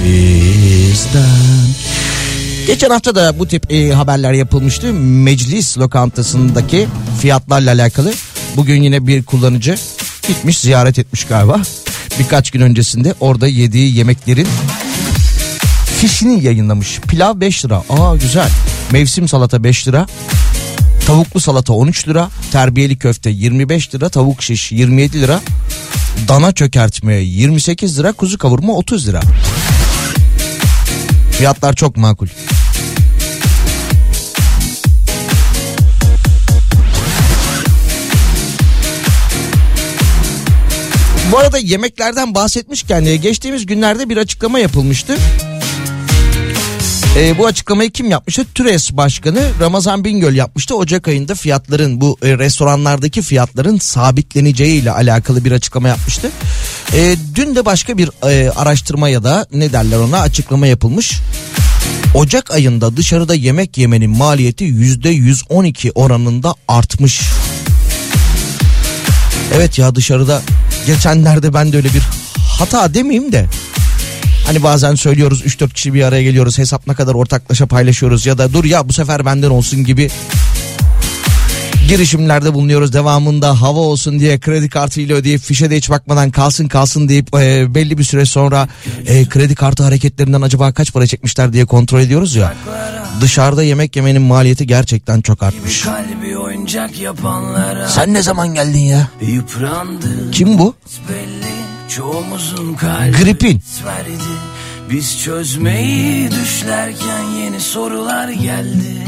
Bizden. 0.03 1.92
Geçen 2.67 2.89
hafta 2.89 3.15
da 3.15 3.39
bu 3.39 3.47
tip 3.47 3.71
e, 3.71 3.91
haberler 3.91 4.33
yapılmıştı. 4.33 4.93
Meclis 4.93 5.77
lokantasındaki 5.77 6.87
fiyatlarla 7.21 7.71
alakalı. 7.71 8.13
Bugün 8.55 8.83
yine 8.83 9.07
bir 9.07 9.23
kullanıcı 9.23 9.75
gitmiş 10.27 10.59
ziyaret 10.59 10.99
etmiş 10.99 11.25
galiba. 11.25 11.61
Birkaç 12.19 12.51
gün 12.51 12.61
öncesinde 12.61 13.13
orada 13.19 13.47
yediği 13.47 13.97
yemeklerin 13.97 14.47
fişini 15.99 16.43
yayınlamış. 16.43 16.99
Pilav 16.99 17.39
5 17.39 17.65
lira. 17.65 17.83
Aa 17.89 18.15
güzel. 18.15 18.49
Mevsim 18.91 19.27
salata 19.27 19.63
5 19.63 19.87
lira. 19.87 20.07
Tavuklu 21.07 21.39
salata 21.39 21.73
13 21.73 22.07
lira. 22.07 22.29
Terbiyeli 22.51 22.97
köfte 22.97 23.29
25 23.29 23.95
lira. 23.95 24.09
Tavuk 24.09 24.43
şiş 24.43 24.71
27 24.71 25.21
lira. 25.21 25.41
Dana 26.27 26.51
çökertme 26.51 27.15
28 27.15 27.99
lira. 27.99 28.11
Kuzu 28.11 28.37
kavurma 28.37 28.73
30 28.73 29.07
lira. 29.07 29.21
Fiyatlar 31.31 31.73
çok 31.73 31.97
makul. 31.97 32.27
Bu 41.31 41.37
arada 41.37 41.57
yemeklerden 41.57 42.35
bahsetmişken 42.35 43.05
e, 43.05 43.15
geçtiğimiz 43.15 43.65
günlerde 43.65 44.09
bir 44.09 44.17
açıklama 44.17 44.59
yapılmıştı. 44.59 45.17
E, 47.17 47.37
bu 47.37 47.45
açıklamayı 47.45 47.91
kim 47.91 48.09
yapmıştı? 48.09 48.45
TÜRES 48.55 48.91
Başkanı 48.91 49.39
Ramazan 49.59 50.05
Bingöl 50.05 50.35
yapmıştı. 50.35 50.75
Ocak 50.75 51.07
ayında 51.07 51.35
fiyatların 51.35 52.01
bu 52.01 52.17
e, 52.23 52.37
restoranlardaki 52.37 53.21
fiyatların 53.21 53.77
sabitleneceği 53.77 54.81
ile 54.81 54.91
alakalı 54.91 55.45
bir 55.45 55.51
açıklama 55.51 55.87
yapmıştı. 55.87 56.31
E, 56.93 57.15
dün 57.35 57.55
de 57.55 57.65
başka 57.65 57.97
bir 57.97 58.09
e, 58.29 58.49
araştırma 58.49 59.09
ya 59.09 59.23
da 59.23 59.47
ne 59.53 59.73
derler 59.73 59.97
ona 59.97 60.19
açıklama 60.19 60.67
yapılmış. 60.67 61.19
Ocak 62.15 62.51
ayında 62.51 62.97
dışarıda 62.97 63.35
yemek 63.35 63.77
yemenin 63.77 64.09
maliyeti 64.09 64.63
yüzde 64.63 65.09
112 65.09 65.91
oranında 65.91 66.55
artmış. 66.67 67.21
Evet 69.55 69.79
ya 69.79 69.95
dışarıda 69.95 70.41
geçenlerde 70.85 71.53
ben 71.53 71.73
de 71.73 71.77
öyle 71.77 71.93
bir 71.93 72.03
hata 72.59 72.93
demeyeyim 72.93 73.31
de 73.31 73.45
Hani 74.45 74.63
bazen 74.63 74.95
söylüyoruz 74.95 75.41
3-4 75.41 75.73
kişi 75.73 75.93
bir 75.93 76.03
araya 76.03 76.23
geliyoruz 76.23 76.57
hesap 76.57 76.87
ne 76.87 76.93
kadar 76.93 77.13
ortaklaşa 77.13 77.65
paylaşıyoruz 77.65 78.25
ya 78.25 78.37
da 78.37 78.53
dur 78.53 78.65
ya 78.65 78.89
bu 78.89 78.93
sefer 78.93 79.25
benden 79.25 79.49
olsun 79.49 79.83
gibi 79.83 80.09
girişimlerde 81.87 82.53
bulunuyoruz. 82.53 82.93
Devamında 82.93 83.61
hava 83.61 83.79
olsun 83.79 84.19
diye 84.19 84.39
kredi 84.39 84.69
kartıyla 84.69 85.15
ödeyip 85.15 85.41
fişe 85.41 85.69
de 85.69 85.77
hiç 85.77 85.89
bakmadan 85.89 86.31
kalsın 86.31 86.67
kalsın 86.67 87.09
deyip 87.09 87.35
e, 87.35 87.75
belli 87.75 87.97
bir 87.97 88.03
süre 88.03 88.25
sonra 88.25 88.67
e, 89.07 89.25
kredi 89.25 89.55
kartı 89.55 89.83
hareketlerinden 89.83 90.41
acaba 90.41 90.71
kaç 90.71 90.93
para 90.93 91.07
çekmişler 91.07 91.53
diye 91.53 91.65
kontrol 91.65 91.99
ediyoruz 91.99 92.35
ya. 92.35 92.53
Dışarıda 93.21 93.63
yemek 93.63 93.95
yemenin 93.95 94.21
maliyeti 94.21 94.67
gerçekten 94.67 95.21
çok 95.21 95.43
artmış. 95.43 95.81
Kalbi 95.81 96.37
oyuncak 96.37 96.99
yapanlara 96.99 97.89
Sen 97.89 98.13
ne 98.13 98.21
zaman 98.21 98.53
geldin 98.53 98.79
ya? 98.79 99.07
yıprandı 99.21 100.31
Kim 100.31 100.57
bu? 100.59 100.75
belli 101.09 101.53
çoğumuzun 101.89 102.73
kalbi 102.73 103.23
Gripin. 103.23 103.61
verdi. 103.85 104.11
Biz 104.91 105.21
çözmeyi 105.23 106.31
düşlerken 106.31 107.23
yeni 107.23 107.59
sorular 107.59 108.29
geldi. 108.29 109.07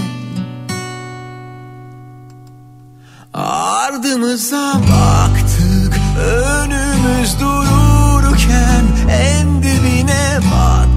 Ardımıza 3.33 4.73
baktık 4.73 5.99
önümüz 6.17 7.39
dururken 7.39 8.85
en 9.11 9.63
dibine 9.63 10.39
battık 10.51 10.94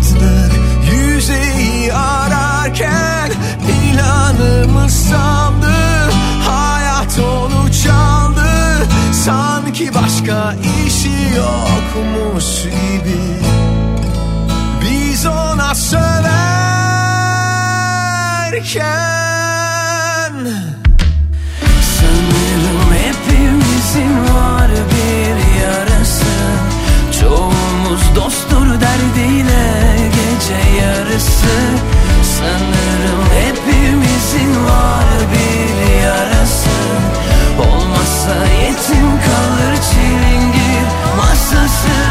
yüzeyi 1.18 1.94
ararken 1.94 3.30
planımız 3.66 4.94
sandı 4.94 5.74
hayat 6.48 7.18
onu 7.18 7.72
çaldı. 7.84 8.48
Sanki 9.24 9.90
başka 9.94 10.54
işi 10.86 11.36
yokmuş 11.36 12.62
gibi. 12.62 13.20
Biz 14.82 15.26
ona 15.26 15.74
söverken 15.74 16.08
Sanırım 21.98 22.92
hepimizin 22.92 24.34
var 24.34 24.70
bir 24.70 25.36
yarası. 25.62 26.24
Çoğumuz 27.20 28.16
dosttur 28.16 28.80
derdiyle 28.80 29.77
gece 30.48 30.80
yarısı. 30.80 31.46
Sanırım 32.22 33.24
hepimizin 33.40 34.64
var 34.64 35.04
bir 35.32 36.02
yarası. 36.02 36.70
Olmazsa 37.58 38.46
yetim 38.62 39.10
kalır 39.10 39.74
çilingir 39.90 40.86
masası 41.16 42.07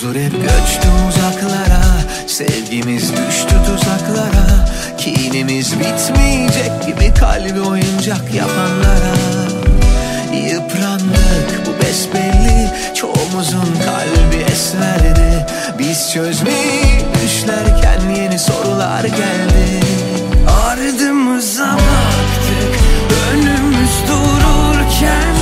Huzur 0.00 0.14
hep 0.14 0.32
göçtü 0.32 0.88
uzaklara. 1.08 1.82
Sevgimiz 2.26 3.02
düştü 3.02 3.54
tuzaklara. 3.66 4.68
Kinimiz 4.98 5.80
bitmeyecek 5.80 6.86
gibi 6.86 7.14
kalbi 7.14 7.60
oyuncak 7.60 8.34
yapanlara. 8.34 9.14
Yıprandık 10.34 11.66
bu 11.66 11.84
besbelli 11.84 12.70
Çoğumuzun 12.94 13.76
kalbi 13.84 14.36
esmerdi. 14.52 15.46
Biz 15.78 16.12
çözmeyi 16.12 16.84
düşlerken 17.24 18.00
yeni 18.16 18.38
sorular 18.38 19.04
geldi. 19.04 19.80
Ardımıza 20.66 21.72
baktık 21.72 22.80
Önümüz 23.32 23.90
dururken 24.08 25.39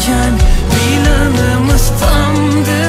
iken 0.00 0.34
planımız 0.70 1.92
tamdı 2.00 2.80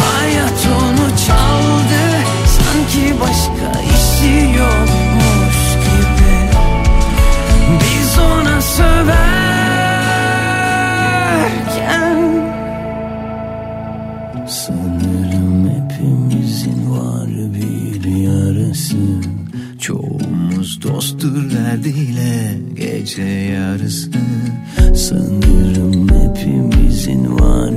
Hayat 0.00 0.68
onu 0.76 1.06
çaldı. 1.26 2.04
Sanki 2.46 3.14
başka 3.20 3.80
işi 3.80 4.34
yokmuş 4.58 5.60
gibi. 5.84 6.36
Biz 7.80 8.18
ona 8.18 8.60
söverken 8.62 9.06
Sanırım 14.48 15.70
hepimizin 15.70 16.80
var 16.90 17.28
bir 17.28 18.04
yarası 18.04 18.96
Çoğumuz 19.80 20.82
dosttur 20.82 21.50
derdiyle 21.50 22.58
gece 22.74 23.22
yarısı. 23.22 24.10
Sanırım 24.94 26.15
hepimizin 27.06 27.38
var 27.38 27.75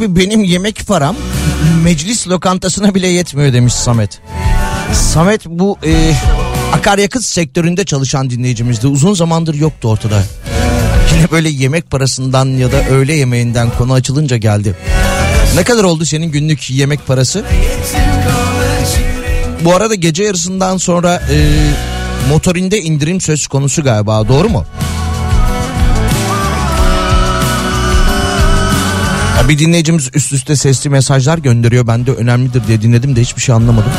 Abi 0.00 0.16
benim 0.16 0.44
yemek 0.44 0.86
param 0.86 1.16
meclis 1.84 2.28
lokantasına 2.28 2.94
bile 2.94 3.08
yetmiyor 3.08 3.52
demiş 3.52 3.74
Samet. 3.74 4.20
Samet 4.92 5.46
bu 5.46 5.78
e, 5.86 6.12
akaryakıt 6.72 7.24
sektöründe 7.24 7.84
çalışan 7.84 8.30
dinleyicimizdi. 8.30 8.86
Uzun 8.86 9.14
zamandır 9.14 9.54
yoktu 9.54 9.88
ortada. 9.88 10.22
Yine 11.14 11.30
böyle 11.30 11.48
yemek 11.48 11.90
parasından 11.90 12.46
ya 12.46 12.72
da 12.72 12.84
öğle 12.88 13.14
yemeğinden 13.14 13.70
konu 13.78 13.92
açılınca 13.92 14.36
geldi. 14.36 14.76
Ne 15.54 15.64
kadar 15.64 15.84
oldu 15.84 16.04
senin 16.04 16.26
günlük 16.26 16.70
yemek 16.70 17.06
parası? 17.06 17.44
Bu 19.64 19.74
arada 19.74 19.94
gece 19.94 20.24
yarısından 20.24 20.76
sonra 20.76 21.22
e, 21.30 21.36
motorinde 22.28 22.80
indirim 22.80 23.20
söz 23.20 23.46
konusu 23.46 23.82
galiba 23.82 24.28
doğru 24.28 24.48
mu? 24.48 24.64
Ya 29.40 29.48
bir 29.48 29.58
dinleyicimiz 29.58 30.10
üst 30.14 30.32
üste 30.32 30.56
sesli 30.56 30.90
mesajlar 30.90 31.38
gönderiyor. 31.38 31.86
Ben 31.86 32.06
de 32.06 32.12
önemlidir 32.12 32.66
diye 32.66 32.82
dinledim 32.82 33.16
de 33.16 33.20
hiçbir 33.20 33.40
şey 33.40 33.54
anlamadım. 33.54 33.92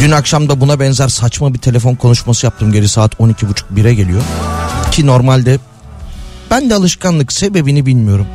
Dün 0.00 0.10
akşam 0.10 0.48
da 0.48 0.60
buna 0.60 0.80
benzer 0.80 1.08
saçma 1.08 1.54
bir 1.54 1.58
telefon 1.58 1.94
konuşması 1.94 2.46
yaptım. 2.46 2.72
Geri 2.72 2.88
saat 2.88 3.14
12.30-1'e 3.14 3.94
geliyor. 3.94 4.22
Ki 4.90 5.06
normalde 5.06 5.58
ben 6.50 6.70
de 6.70 6.74
alışkanlık 6.74 7.32
sebebini 7.32 7.86
bilmiyorum. 7.86 8.26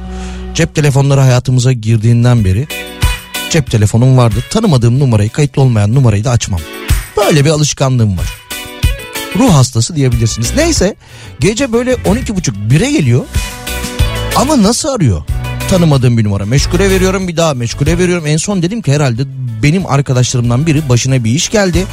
Cep 0.53 0.75
telefonları 0.75 1.19
hayatımıza 1.21 1.71
girdiğinden 1.71 2.45
beri 2.45 2.67
cep 3.49 3.71
telefonum 3.71 4.17
vardı. 4.17 4.43
Tanımadığım 4.49 4.99
numarayı 4.99 5.29
kayıtlı 5.29 5.61
olmayan 5.61 5.95
numarayı 5.95 6.23
da 6.23 6.31
açmam. 6.31 6.61
Böyle 7.17 7.45
bir 7.45 7.49
alışkanlığım 7.49 8.17
var. 8.17 8.33
Ruh 9.39 9.53
hastası 9.53 9.95
diyebilirsiniz. 9.95 10.51
Neyse 10.55 10.95
gece 11.39 11.73
böyle 11.73 11.93
12.30-1'e 11.93 12.91
geliyor. 12.91 13.25
Ama 14.35 14.63
nasıl 14.63 14.89
arıyor? 14.89 15.21
Tanımadığım 15.69 16.17
bir 16.17 16.23
numara. 16.23 16.45
Meşgule 16.45 16.89
veriyorum 16.89 17.27
bir 17.27 17.37
daha 17.37 17.53
meşgule 17.53 17.97
veriyorum. 17.97 18.27
En 18.27 18.37
son 18.37 18.61
dedim 18.61 18.81
ki 18.81 18.93
herhalde 18.93 19.23
benim 19.63 19.85
arkadaşlarımdan 19.85 20.65
biri 20.67 20.89
başına 20.89 21.23
bir 21.23 21.31
iş 21.31 21.49
geldi. 21.49 21.85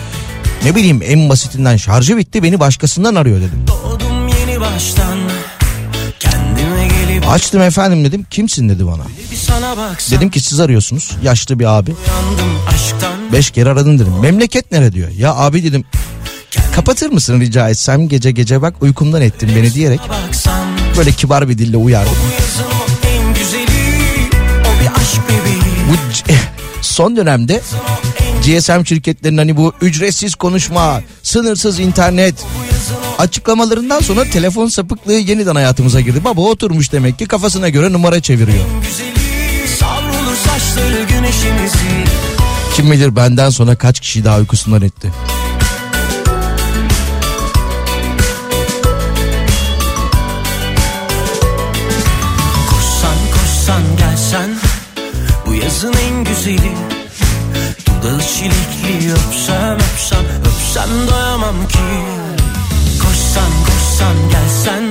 Ne 0.64 0.74
bileyim 0.74 1.00
en 1.04 1.28
basitinden 1.28 1.76
şarjı 1.76 2.16
bitti 2.16 2.42
beni 2.42 2.60
başkasından 2.60 3.14
arıyor 3.14 3.40
dedim. 3.40 3.64
Doğdum 3.66 4.28
yeni 4.28 4.60
baştan 4.60 5.18
Açtım 7.30 7.62
efendim 7.62 8.04
dedim. 8.04 8.26
Kimsin 8.30 8.68
dedi 8.68 8.86
bana. 8.86 9.02
Dedim 10.10 10.30
ki 10.30 10.40
siz 10.40 10.60
arıyorsunuz. 10.60 11.10
Yaşlı 11.22 11.58
bir 11.58 11.78
abi. 11.78 11.94
Beş 13.32 13.50
kere 13.50 13.70
aradın 13.70 13.98
dedim. 13.98 14.12
Memleket 14.22 14.72
nere 14.72 14.92
diyor. 14.92 15.08
Ya 15.10 15.34
abi 15.34 15.64
dedim 15.64 15.84
kapatır 16.74 17.10
mısın 17.10 17.40
rica 17.40 17.68
etsem 17.68 18.08
gece 18.08 18.30
gece 18.30 18.62
bak 18.62 18.82
uykumdan 18.82 19.22
ettin 19.22 19.50
beni 19.56 19.74
diyerek 19.74 20.00
böyle 20.96 21.12
kibar 21.12 21.48
bir 21.48 21.58
dille 21.58 21.76
en 23.18 23.34
güzeli 23.34 24.30
Bu 25.90 25.94
son 26.80 27.16
dönemde 27.16 27.60
GSM 28.46 28.84
şirketlerinin 28.84 29.38
hani 29.38 29.56
bu 29.56 29.72
ücretsiz 29.80 30.34
konuşma, 30.34 31.00
sınırsız 31.22 31.80
internet 31.80 32.34
açıklamalarından 33.18 34.00
sonra 34.00 34.24
telefon 34.24 34.68
sapıklığı 34.68 35.12
yeniden 35.12 35.54
hayatımıza 35.54 36.00
girdi. 36.00 36.24
Baba 36.24 36.40
oturmuş 36.40 36.92
demek 36.92 37.18
ki 37.18 37.26
kafasına 37.26 37.68
göre 37.68 37.92
numara 37.92 38.20
çeviriyor. 38.20 38.64
güzeli 38.82 39.16
Kim 42.74 42.90
bilir 42.90 43.16
benden 43.16 43.50
sonra 43.50 43.76
kaç 43.76 44.00
kişi 44.00 44.24
daha 44.24 44.38
uykusundan 44.38 44.82
etti. 44.82 45.12
Güzeli 56.36 56.72
Dudağı 57.86 58.20
çilekli 58.20 59.12
öpsem 59.12 59.74
öpsem 59.74 60.24
öpsem 60.40 61.08
doyamam 61.10 61.68
ki. 61.68 61.78
Koşsan 63.02 63.50
koşsan 63.66 64.30
gelsen 64.30 64.85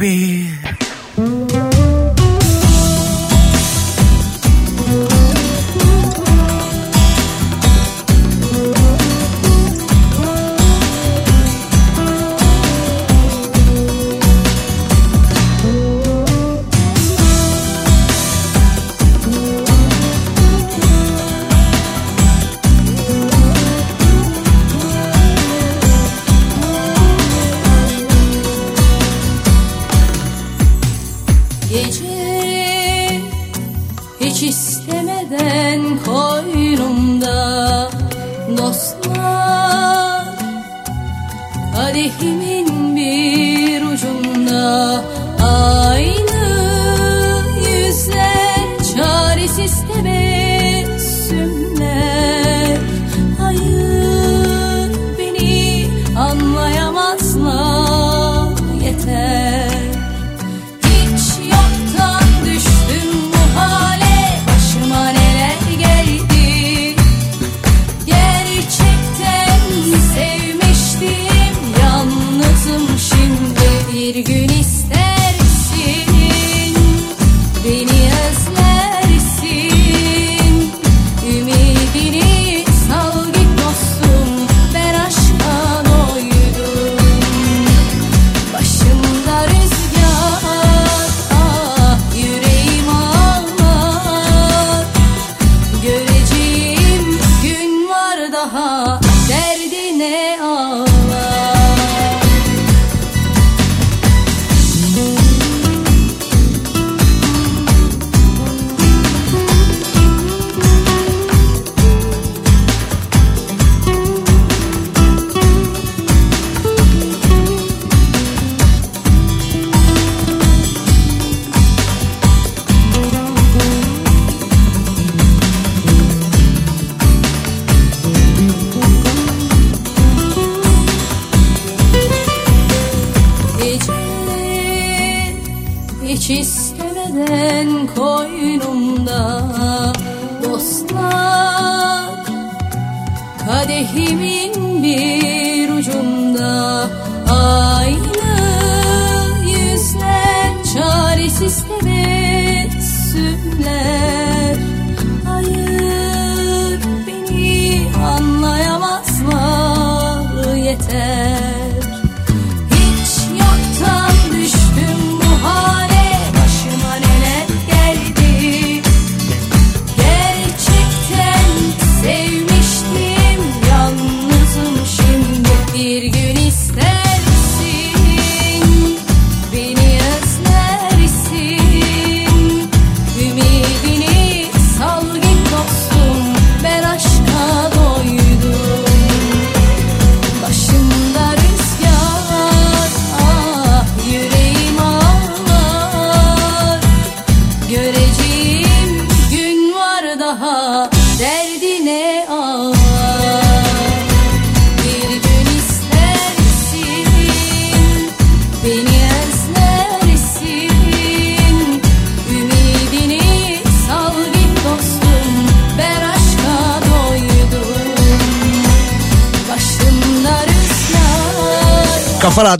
bir 0.00 0.21
Oh. 98.74 99.11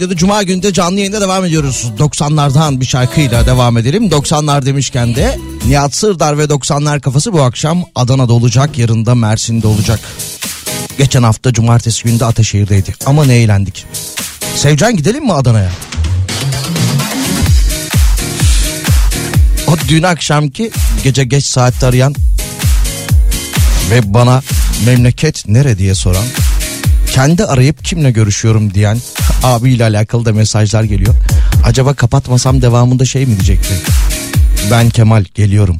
Radyo'da 0.03 0.17
Cuma 0.17 0.43
günde 0.43 0.73
canlı 0.73 0.99
yayında 0.99 1.21
devam 1.21 1.45
ediyoruz. 1.45 1.87
90'lardan 1.99 2.81
bir 2.81 2.87
şarkıyla 2.87 3.47
devam 3.47 3.79
edelim. 3.79 4.09
90'lar 4.09 4.67
demişken 4.67 5.15
de 5.15 5.39
Nihat 5.67 5.95
Sırdar 5.95 6.39
ve 6.39 6.45
90'lar 6.45 7.01
kafası 7.01 7.33
bu 7.33 7.43
akşam 7.43 7.85
Adana'da 7.95 8.33
olacak. 8.33 8.79
Yarın 8.79 9.07
da 9.07 9.15
Mersin'de 9.15 9.67
olacak. 9.67 10.01
Geçen 10.99 11.23
hafta 11.23 11.53
cumartesi 11.53 12.05
günü 12.05 12.21
de 12.21 12.25
Ataşehir'deydi. 12.25 12.95
Ama 13.07 13.25
ne 13.25 13.35
eğlendik. 13.35 13.87
Sevcan 14.57 14.97
gidelim 14.97 15.25
mi 15.25 15.33
Adana'ya? 15.33 15.71
O 19.67 19.77
dün 19.89 20.03
akşamki 20.03 20.71
gece 21.05 21.25
geç 21.25 21.45
saatte 21.45 21.87
arayan 21.87 22.15
ve 23.91 24.15
bana 24.15 24.43
memleket 24.87 25.49
nere 25.49 25.79
diye 25.79 25.95
soran 25.95 26.25
kendi 27.13 27.45
arayıp 27.45 27.85
kimle 27.85 28.11
görüşüyorum 28.11 28.75
diyen 28.75 28.99
abiyle 29.43 29.85
alakalı 29.85 30.25
da 30.25 30.33
mesajlar 30.33 30.85
geliyor. 30.85 31.15
Acaba 31.65 31.95
kapatmasam 31.95 32.63
devamında 32.63 33.05
şey 33.05 33.27
mi 33.27 33.35
diyecekti? 33.35 33.75
Ben 34.71 34.91
Kemal 34.91 35.25
geliyorum. 35.35 35.77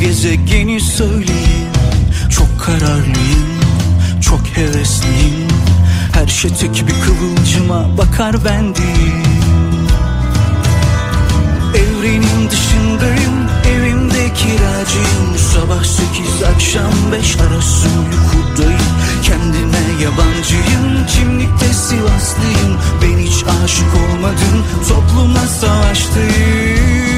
Gezegeni 0.00 0.80
söyleyin 0.80 1.53
Şey 6.44 6.52
tek 6.52 6.86
bir 6.86 7.00
kıvılcıma 7.00 7.98
bakar 7.98 8.36
ben 8.44 8.74
değil 8.74 9.24
Evrenin 11.74 12.50
dışındayım, 12.50 13.48
evimde 13.68 14.34
kiracıyım. 14.34 15.38
Sabah 15.54 15.84
sekiz 15.84 16.42
akşam 16.54 16.92
beş 17.12 17.36
arası 17.40 17.88
uykudayım. 17.88 18.80
Kendime 19.22 20.02
yabancıyım, 20.02 21.06
kimlikte 21.06 21.66
Sivaslıyım. 21.66 22.78
Ben 23.02 23.18
hiç 23.18 23.44
aşık 23.64 23.94
olmadım, 23.94 24.64
topluma 24.88 25.46
savaştayım 25.46 27.13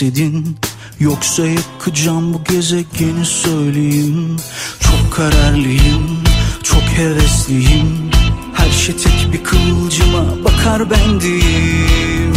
beni 0.00 0.08
hapsedin 0.08 0.56
Yoksa 1.00 1.46
yakacağım 1.46 2.34
bu 2.34 2.44
gezegeni 2.44 3.26
söyleyeyim. 3.26 4.36
Çok 4.80 5.12
kararlıyım, 5.12 6.18
çok 6.62 6.82
hevesliyim. 6.82 8.10
Her 8.54 8.70
şey 8.70 8.96
tek 8.96 9.32
bir 9.32 9.44
kıvılcıma 9.44 10.44
bakar 10.44 10.90
bendiyim 10.90 12.34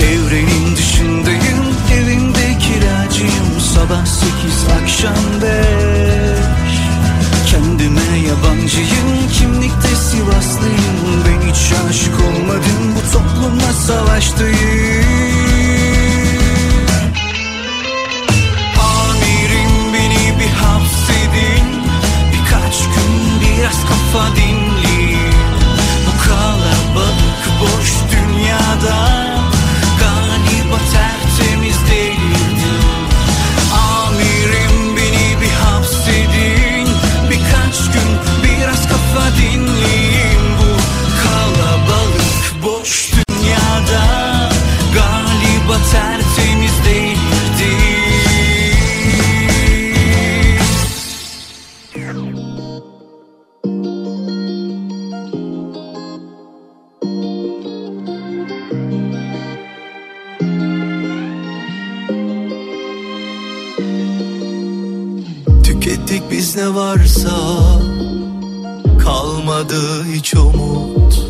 Evrenin 0.00 0.76
dışındayım, 0.76 1.64
evimde 1.92 2.58
kiracıyım. 2.58 3.60
Sabah 3.74 4.06
sekiz, 4.06 4.82
akşam 4.82 5.42
beş. 5.42 6.78
Kendime 7.50 8.28
yabancıyım, 8.28 9.28
kimlikte 9.32 9.88
Sivaslıyım. 9.88 11.24
Ben 11.26 11.50
hiç 11.50 11.72
aşık 11.90 12.14
olmadım, 12.14 12.94
bu 12.96 13.12
toplumla 13.12 13.72
savaştayım 13.72 15.47
biraz 23.58 23.80
kafa 23.82 24.36
dinleyin 24.36 25.34
Bu 26.06 26.28
kalabalık 26.28 27.42
boş 27.60 27.92
dünyada. 28.12 29.28
Galiba 30.00 30.78
tertemiz 30.92 31.76
değildim 31.90 32.84
Amirim 33.72 34.96
beni 34.96 35.40
bir 35.40 35.50
hapsedin. 35.50 36.88
Birkaç 37.30 37.92
gün 37.92 38.10
biraz 38.44 38.88
kafa 38.88 39.36
dinleyin 39.36 40.40
Bu 40.58 40.76
kalabalık 41.22 42.62
boş 42.62 43.10
dünyada. 43.12 44.04
Galiba 44.94 45.84
tertemiz 45.92 46.17
Tükettik 66.08 66.30
biz 66.30 66.56
ne 66.56 66.74
varsa 66.74 67.30
Kalmadı 68.98 70.04
hiç 70.12 70.34
umut. 70.34 71.22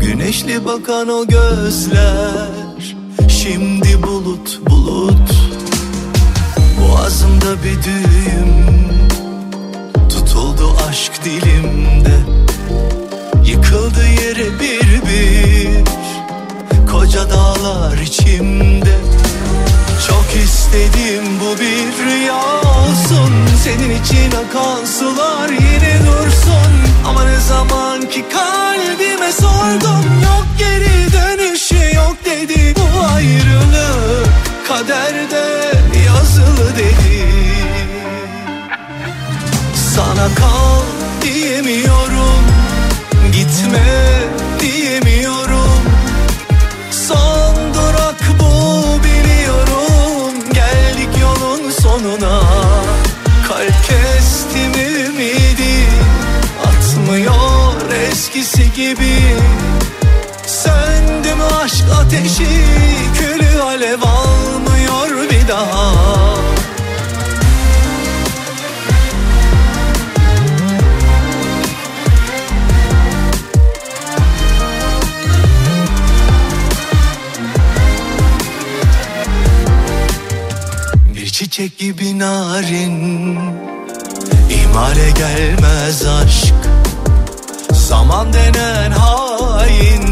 Güneşli 0.00 0.64
bakan 0.64 1.08
o 1.08 1.26
gözler 1.26 2.96
Şimdi 3.28 4.02
bulut 4.02 4.60
bulut. 4.70 5.30
Boğazımda 6.80 7.64
bir 7.64 7.82
düğüm 7.82 8.66
Tutuldu 10.08 10.76
aşk 10.88 11.24
dilimde. 11.24 12.16
Yıkıldı 13.44 14.06
yere 14.06 14.60
bir 14.60 15.02
bir 15.06 15.84
Koca 16.92 17.30
dağlar 17.30 17.98
içimde. 17.98 18.96
Çok 20.06 20.42
istedim 20.44 21.24
bu 21.40 21.60
bir 21.60 22.04
rüya 22.04 22.36
olsun 22.36 23.45
Senin 23.66 23.90
için 23.90 24.30
akan 24.30 24.84
sular 24.84 25.48
yine 25.48 25.98
dursun. 26.06 26.72
Ama 27.08 27.24
ne 27.24 27.40
zaman 27.40 28.00
ki 28.00 28.24
kalbime 28.32 29.32
sordum 29.32 30.04
Yok 30.24 30.46
geri 30.58 31.12
dönüşü 31.12 31.96
yok 31.96 32.16
dedi. 32.24 32.74
Bu 32.76 33.06
ayrılık 33.14 34.28
kaderde 34.68 35.72
yazılı 36.06 36.76
dedi. 36.76 37.26
Sana 39.94 40.28
kal 40.34 40.82
diyemiyorum 41.22 42.44
Gitme 43.32 44.04
diyemiyorum 44.60 45.55
gibi. 58.76 59.36
Söndü 60.46 61.34
mü 61.34 61.44
aşk 61.62 61.84
ateşi 62.00 62.46
Külü 63.18 63.62
alev 63.62 64.02
almıyor 64.02 65.30
bir 65.30 65.48
daha. 65.48 65.94
Bir 81.14 81.26
çiçek 81.26 81.78
gibi 81.78 82.18
narin 82.18 83.38
İmale 84.50 85.10
gelmez 85.10 86.06
aşk 86.06 86.65
Zaman 87.86 88.32
denen 88.32 88.90
hain 88.90 90.02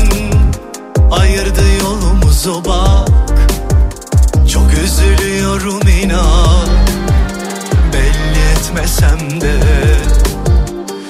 Ayırdı 1.11 1.63
yolumuzu 1.83 2.65
bak. 2.65 3.09
Çok 4.53 4.67
üzülüyorum 4.85 5.89
inan 5.89 6.69
Belli 7.93 8.43
etmesem 8.53 9.41
de. 9.41 9.55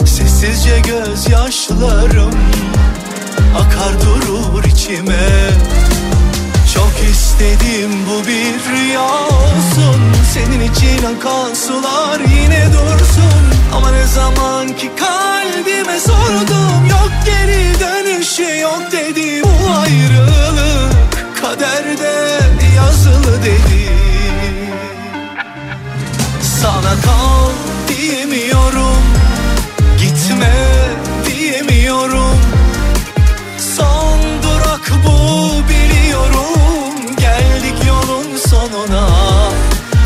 Sessizce 0.06 0.80
gözyaşlarım 0.80 2.34
Akar 3.56 4.00
durur 4.00 4.64
içime. 4.64 5.28
Çok 6.74 7.10
istedim 7.10 7.90
bu 8.08 8.26
bir 8.26 8.72
rüya 8.72 9.02
olsun. 9.02 10.00
Senin 10.34 10.60
için 10.60 11.04
akan 11.04 11.54
sular 11.54 12.20
yine 12.20 12.66
dursun 12.72 13.43
Ama 13.76 13.90
ne 13.90 14.04
zaman 14.06 14.66
ki 14.68 14.90
kalbime 14.96 16.00
sordum 16.00 16.86
Yok 16.90 17.10
geri 17.26 17.80
dönüşü 17.80 18.58
yok 18.60 18.82
dedi 18.92 19.42
Bu 19.42 19.70
ayrılık 19.80 20.94
kaderde 21.40 22.40
yazılı 22.76 23.42
dedi. 23.44 23.90
Sana 26.62 26.94
kal 27.04 27.50
diyemiyorum 27.88 29.02
Gitme 29.98 30.54
diyemiyorum. 31.26 32.38
Son 33.76 34.20
durak 34.42 34.92
bu 35.06 35.50
biliyorum 35.68 37.16
Geldik 37.18 37.86
yolun 37.88 38.36
sonuna. 38.48 39.08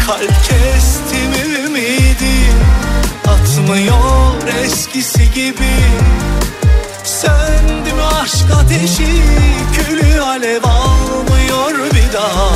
Kalp 0.06 0.47
Atmıyor 3.68 4.48
eskisi 4.64 5.30
gibi. 5.30 5.74
Söndü 7.04 7.92
mü 7.94 8.02
aşk 8.22 8.50
ateşi 8.60 9.22
Külü 9.72 10.20
alev 10.20 10.62
almıyor 10.64 11.90
bir 11.94 12.12
daha 12.12 12.47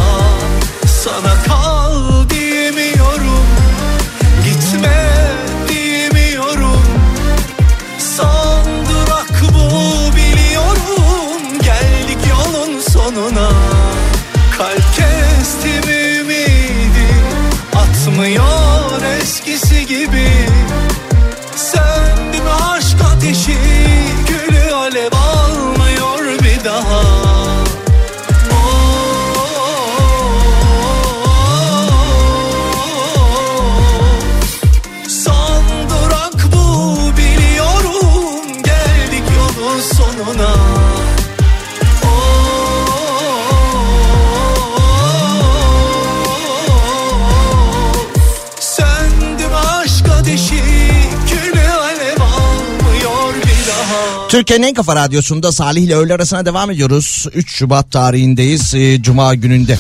Türkiye'nin 54.43 54.67
en 54.67 54.75
kafa 54.75 54.97
radyosunda 54.97 55.53
Salih 55.53 55.83
ile 55.83 55.95
öğle 55.95 56.15
arasına 56.15 56.47
devam 56.47 56.71
ediyoruz. 56.71 57.27
3 57.35 57.51
Şubat 57.51 57.91
tarihindeyiz 57.91 58.75
e, 58.75 59.03
Cuma 59.03 59.35
gününde. 59.35 59.79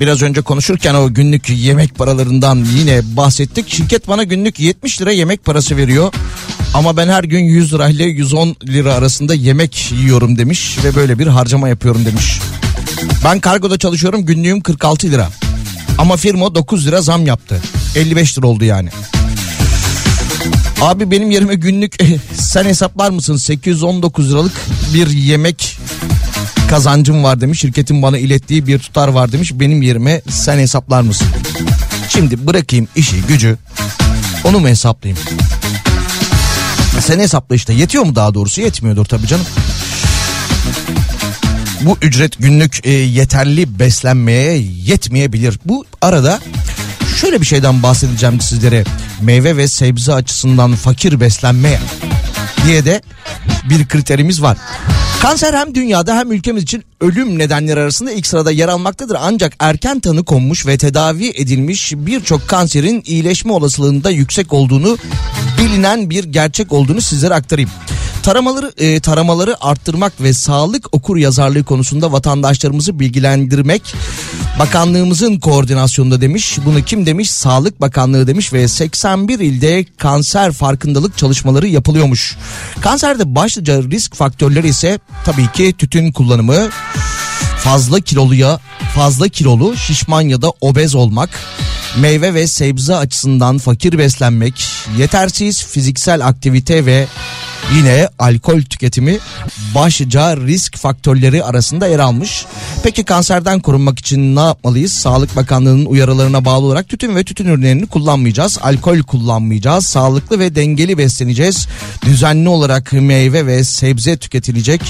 Biraz 0.00 0.22
önce 0.22 0.42
konuşurken 0.42 0.94
o 0.94 1.14
günlük 1.14 1.50
yemek 1.50 1.94
paralarından 1.94 2.66
yine 2.76 3.00
bahsettik. 3.16 3.68
Şirket 3.68 4.08
bana 4.08 4.22
günlük 4.22 4.60
70 4.60 5.00
lira 5.00 5.12
yemek 5.12 5.44
parası 5.44 5.76
veriyor. 5.76 6.12
Ama 6.74 6.96
ben 6.96 7.08
her 7.08 7.24
gün 7.24 7.44
100 7.44 7.74
lira 7.74 7.88
ile 7.88 8.04
110 8.04 8.56
lira 8.64 8.94
arasında 8.94 9.34
yemek 9.34 9.92
yiyorum 9.92 10.38
demiş 10.38 10.78
ve 10.84 10.94
böyle 10.94 11.18
bir 11.18 11.26
harcama 11.26 11.68
yapıyorum 11.68 12.04
demiş. 12.04 12.40
Ben 13.24 13.40
kargoda 13.40 13.78
çalışıyorum 13.78 14.26
günlüğüm 14.26 14.60
46 14.60 15.10
lira. 15.10 15.28
Ama 15.98 16.16
firma 16.16 16.54
9 16.54 16.86
lira 16.86 17.02
zam 17.02 17.26
yaptı. 17.26 17.62
55 17.96 18.38
lira 18.38 18.46
oldu 18.46 18.64
yani. 18.64 18.88
Abi 20.80 21.10
benim 21.10 21.30
yerime 21.30 21.54
günlük 21.54 21.96
sen 22.34 22.64
hesaplar 22.64 23.10
mısın 23.10 23.36
819 23.36 24.30
liralık 24.30 24.52
bir 24.94 25.06
yemek 25.06 25.78
kazancım 26.70 27.24
var 27.24 27.40
demiş. 27.40 27.60
Şirketin 27.60 28.02
bana 28.02 28.18
ilettiği 28.18 28.66
bir 28.66 28.78
tutar 28.78 29.08
var 29.08 29.32
demiş. 29.32 29.52
Benim 29.54 29.82
yerime 29.82 30.22
sen 30.30 30.58
hesaplar 30.58 31.00
mısın? 31.00 31.28
Şimdi 32.08 32.46
bırakayım 32.46 32.88
işi 32.96 33.16
gücü 33.28 33.58
onu 34.44 34.58
mu 34.58 34.68
hesaplayayım? 34.68 35.24
Sen 37.00 37.18
hesapla 37.18 37.54
işte 37.54 37.72
yetiyor 37.72 38.04
mu 38.04 38.14
daha 38.14 38.34
doğrusu 38.34 38.60
yetmiyordur 38.60 39.04
tabii 39.04 39.26
canım. 39.26 39.46
Bu 41.82 41.98
ücret 42.02 42.38
günlük 42.38 42.86
e, 42.86 42.90
yeterli 42.90 43.78
beslenmeye 43.78 44.58
yetmeyebilir. 44.84 45.58
Bu 45.64 45.84
arada 46.02 46.40
şöyle 47.16 47.40
bir 47.40 47.46
şeyden 47.46 47.82
bahsedeceğim 47.82 48.40
sizlere. 48.40 48.84
Meyve 49.20 49.56
ve 49.56 49.68
sebze 49.68 50.12
açısından 50.12 50.74
fakir 50.74 51.20
beslenme 51.20 51.78
diye 52.66 52.84
de 52.84 53.02
bir 53.70 53.88
kriterimiz 53.88 54.42
var. 54.42 54.58
Kanser 55.20 55.54
hem 55.54 55.74
dünyada 55.74 56.16
hem 56.16 56.32
ülkemiz 56.32 56.62
için 56.62 56.84
ölüm 57.00 57.38
nedenleri 57.38 57.80
arasında 57.80 58.12
ilk 58.12 58.26
sırada 58.26 58.50
yer 58.50 58.68
almaktadır. 58.68 59.16
Ancak 59.20 59.52
erken 59.58 60.00
tanı 60.00 60.24
konmuş 60.24 60.66
ve 60.66 60.78
tedavi 60.78 61.32
edilmiş 61.36 61.92
birçok 61.96 62.48
kanserin 62.48 63.02
iyileşme 63.06 63.52
olasılığında 63.52 64.10
yüksek 64.10 64.52
olduğunu 64.52 64.98
bilinen 65.58 66.10
bir 66.10 66.24
gerçek 66.24 66.72
olduğunu 66.72 67.00
sizlere 67.00 67.34
aktarayım. 67.34 67.70
Taramaları 68.22 68.72
e, 68.78 69.00
taramaları 69.00 69.64
arttırmak 69.64 70.12
ve 70.20 70.32
sağlık 70.32 70.94
okur 70.94 71.16
yazarlığı 71.16 71.64
konusunda 71.64 72.12
vatandaşlarımızı 72.12 73.00
bilgilendirmek 73.00 73.94
bakanlığımızın 74.58 75.40
koordinasyonunda 75.40 76.20
demiş. 76.20 76.58
Bunu 76.64 76.82
kim 76.82 77.06
demiş? 77.06 77.30
Sağlık 77.30 77.80
Bakanlığı 77.80 78.26
demiş 78.26 78.52
ve 78.52 78.68
81 78.68 79.38
ilde 79.38 79.84
kanser 79.98 80.52
farkındalık 80.52 81.18
çalışmaları 81.18 81.68
yapılıyormuş. 81.68 82.35
Kanserde 82.80 83.34
başlıca 83.34 83.82
risk 83.82 84.14
faktörleri 84.14 84.68
ise 84.68 84.98
tabii 85.24 85.52
ki 85.52 85.74
tütün 85.78 86.12
kullanımı, 86.12 86.68
fazla 87.66 88.00
kiloluya 88.00 88.60
fazla 88.94 89.28
kilolu 89.28 89.76
şişman 89.76 90.20
ya 90.20 90.42
da 90.42 90.52
obez 90.60 90.94
olmak, 90.94 91.30
meyve 92.00 92.34
ve 92.34 92.46
sebze 92.46 92.96
açısından 92.96 93.58
fakir 93.58 93.98
beslenmek, 93.98 94.64
yetersiz 94.98 95.64
fiziksel 95.64 96.26
aktivite 96.26 96.86
ve 96.86 97.06
yine 97.74 98.08
alkol 98.18 98.62
tüketimi 98.62 99.18
başlıca 99.74 100.36
risk 100.36 100.76
faktörleri 100.76 101.44
arasında 101.44 101.86
yer 101.86 101.98
almış. 101.98 102.46
Peki 102.82 103.04
kanserden 103.04 103.60
korunmak 103.60 103.98
için 103.98 104.36
ne 104.36 104.40
yapmalıyız? 104.40 104.92
Sağlık 104.92 105.36
Bakanlığı'nın 105.36 105.86
uyarılarına 105.86 106.44
bağlı 106.44 106.66
olarak 106.66 106.88
tütün 106.88 107.16
ve 107.16 107.24
tütün 107.24 107.46
ürünlerini 107.46 107.86
kullanmayacağız. 107.86 108.58
Alkol 108.62 109.02
kullanmayacağız. 109.02 109.86
Sağlıklı 109.86 110.38
ve 110.38 110.54
dengeli 110.54 110.98
besleneceğiz. 110.98 111.68
Düzenli 112.04 112.48
olarak 112.48 112.92
meyve 112.92 113.46
ve 113.46 113.64
sebze 113.64 114.16
tüketilecek. 114.16 114.80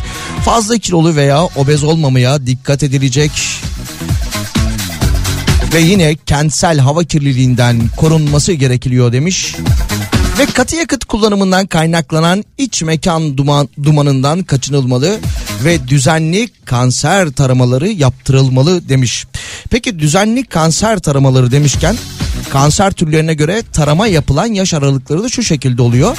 Fazla 0.45 0.79
kilolu 0.79 1.17
veya 1.17 1.45
obez 1.45 1.85
olmamaya 1.85 2.47
dikkat 2.47 2.66
edilecek. 2.83 3.31
Ve 5.73 5.81
yine 5.81 6.17
kentsel 6.27 6.79
hava 6.79 7.05
kirliliğinden 7.05 7.81
korunması 7.97 8.53
gerekiliyor 8.53 9.13
demiş. 9.13 9.57
Ve 10.39 10.47
katı 10.47 10.77
yakıt 10.77 11.05
kullanımından 11.05 11.67
kaynaklanan 11.67 12.45
iç 12.59 12.83
mekan 12.83 13.37
duman, 13.37 13.69
dumanından 13.83 14.43
kaçınılmalı 14.43 15.19
ve 15.65 15.89
düzenli 15.89 16.49
kanser 16.65 17.31
taramaları 17.31 17.89
yaptırılmalı 17.89 18.89
demiş. 18.89 19.27
Peki 19.71 19.99
düzenli 19.99 20.45
kanser 20.45 20.99
taramaları 20.99 21.51
demişken 21.51 21.97
kanser 22.51 22.93
türlerine 22.93 23.35
göre 23.35 23.63
tarama 23.73 24.07
yapılan 24.07 24.47
yaş 24.47 24.75
aralıkları 24.75 25.23
da 25.25 25.29
şu 25.29 25.43
şekilde 25.43 25.83
oluyor. 25.83 26.17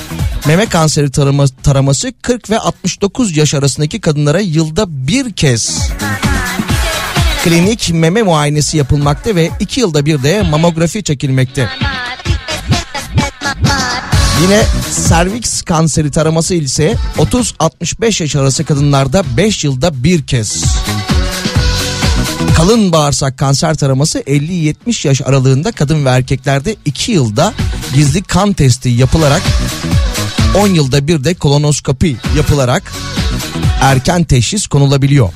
Meme 0.48 0.66
kanseri 0.66 1.12
tarama, 1.12 1.46
taraması 1.64 2.14
40 2.22 2.50
ve 2.50 2.60
69 2.60 3.38
yaş 3.38 3.54
arasındaki 3.54 4.02
kadınlara 4.02 4.40
yılda 4.40 5.08
bir 5.08 5.34
kez 5.34 5.80
klinik 7.48 7.94
meme 7.94 8.24
muayenesi 8.24 8.78
yapılmakta 8.78 9.36
ve 9.36 9.50
2 9.60 9.80
yılda 9.80 10.06
bir 10.06 10.24
de 10.24 10.42
mamografi 10.42 11.04
çekilmekte. 11.04 11.70
Yine 14.42 14.64
serviks 14.92 15.62
kanseri 15.62 16.12
taraması 16.12 16.56
ise 16.56 16.96
30-65 17.18 18.24
yaş 18.24 18.36
arası 18.36 18.66
kadınlarda 18.66 19.24
5 19.38 19.64
yılda 19.64 20.04
bir 20.04 20.28
kez. 20.28 20.64
Kalın 22.56 22.92
bağırsak 22.92 23.38
kanser 23.38 23.76
taraması 23.76 24.20
50-70 24.20 25.08
yaş 25.08 25.22
aralığında 25.22 25.72
kadın 25.72 26.06
ve 26.06 26.10
erkeklerde 26.10 26.76
2 26.86 27.12
yılda 27.12 27.54
gizli 27.94 28.24
kan 28.24 28.54
testi 28.54 28.90
yapılarak 28.90 29.42
10 30.58 30.68
yılda 30.68 31.08
bir 31.08 31.24
de 31.24 31.34
kolonoskopi 31.34 32.18
yapılarak 32.38 32.94
erken 33.82 34.24
teşhis 34.24 34.68
konulabiliyor. 34.68 35.30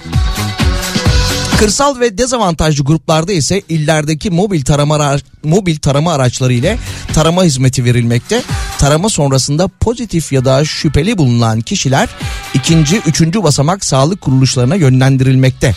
Kırsal 1.61 1.99
ve 1.99 2.17
dezavantajlı 2.17 2.83
gruplarda 2.83 3.31
ise 3.31 3.61
illerdeki 3.69 4.29
mobil 4.29 4.61
tarama 4.61 4.95
ara- 4.95 5.19
mobil 5.43 5.75
tarama 5.75 6.13
araçları 6.13 6.53
ile 6.53 6.77
tarama 7.13 7.43
hizmeti 7.43 7.85
verilmekte. 7.85 8.41
Tarama 8.77 9.09
sonrasında 9.09 9.67
pozitif 9.67 10.31
ya 10.31 10.45
da 10.45 10.65
şüpheli 10.65 11.17
bulunan 11.17 11.61
kişiler 11.61 12.09
ikinci, 12.53 12.97
üçüncü 13.07 13.43
basamak 13.43 13.85
sağlık 13.85 14.21
kuruluşlarına 14.21 14.75
yönlendirilmekte. 14.75 15.75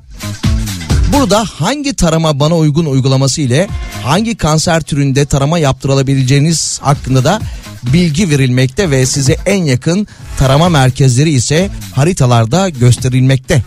burada 1.13 1.45
hangi 1.45 1.95
tarama 1.95 2.39
bana 2.39 2.57
uygun 2.57 2.85
uygulaması 2.85 3.41
ile 3.41 3.67
hangi 4.03 4.37
kanser 4.37 4.81
türünde 4.81 5.25
tarama 5.25 5.59
yaptırılabileceğiniz 5.59 6.79
hakkında 6.81 7.23
da 7.23 7.41
bilgi 7.83 8.29
verilmekte 8.29 8.91
ve 8.91 9.05
size 9.05 9.37
en 9.45 9.63
yakın 9.63 10.07
tarama 10.37 10.69
merkezleri 10.69 11.29
ise 11.29 11.69
haritalarda 11.95 12.69
gösterilmekte. 12.69 13.63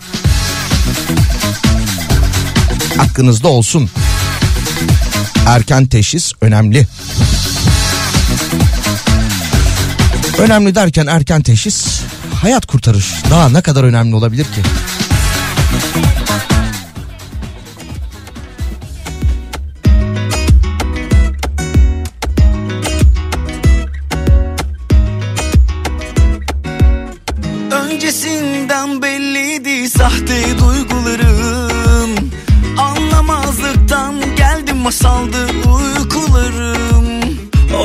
Aklınızda 2.99 3.47
olsun. 3.47 3.89
Erken 5.47 5.85
teşhis 5.85 6.33
önemli. 6.41 6.87
Önemli 10.39 10.75
derken 10.75 11.07
erken 11.07 11.41
teşhis 11.41 12.01
hayat 12.41 12.65
kurtarır. 12.65 13.05
Daha 13.29 13.49
ne 13.49 13.61
kadar 13.61 13.83
önemli 13.83 14.15
olabilir 14.15 14.43
ki? 14.43 14.61
Öncesinden 27.71 29.01
belliydi 29.01 29.89
sahte 29.89 30.43
duygularım 30.59 32.09
Anlamazlıktan 32.77 34.32
masaldı 34.83 35.47
uykularım. 35.47 37.05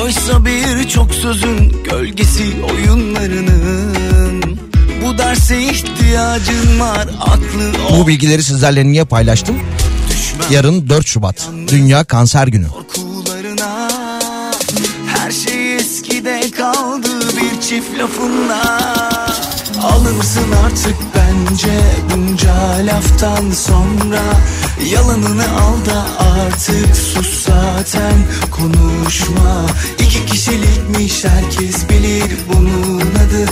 Oysa 0.03 0.44
birçok 0.44 1.14
sözün 1.14 1.84
gölgesi 1.90 2.44
oyunlarının. 2.72 4.59
Bu 5.05 5.18
derse 5.18 5.62
ihtiyacın 5.62 6.80
var 6.80 7.09
aklı 7.20 7.72
Bu 7.99 8.07
bilgileri 8.07 8.42
sizlerle 8.42 8.86
niye 8.86 9.05
paylaştım? 9.05 9.57
Yarın 10.51 10.88
4 10.88 11.07
Şubat 11.07 11.49
Dünya 11.68 12.05
Kanser 12.05 12.46
Günü. 12.46 12.66
Her 15.07 15.30
şey 15.30 15.76
eskide 15.76 16.51
kaldı 16.51 17.09
bir 17.36 17.61
çift 17.61 17.99
lafınla 17.99 19.38
Alır 19.83 20.12
mısın 20.12 20.53
artık 20.64 20.97
bence 21.14 21.81
bunca 22.11 22.55
laftan 22.87 23.51
sonra. 23.51 24.22
Yalanını 24.93 25.45
al 25.45 25.87
da 25.87 26.07
artık 26.24 26.97
sus 26.97 27.47
zaten 27.47 28.14
konuşma. 28.51 29.66
İki 29.99 30.26
kişilikmiş 30.26 31.24
herkes 31.24 31.89
bilir 31.89 32.37
bunun 32.49 33.01
adı 33.01 33.51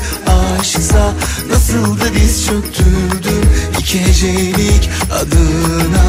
aşksa. 0.60 1.12
Nasıl 1.50 2.00
da 2.00 2.14
diz 2.14 2.46
çöktürdüm 2.46 3.50
iki 3.86 4.00
hecelik 4.00 4.90
adına. 5.12 6.04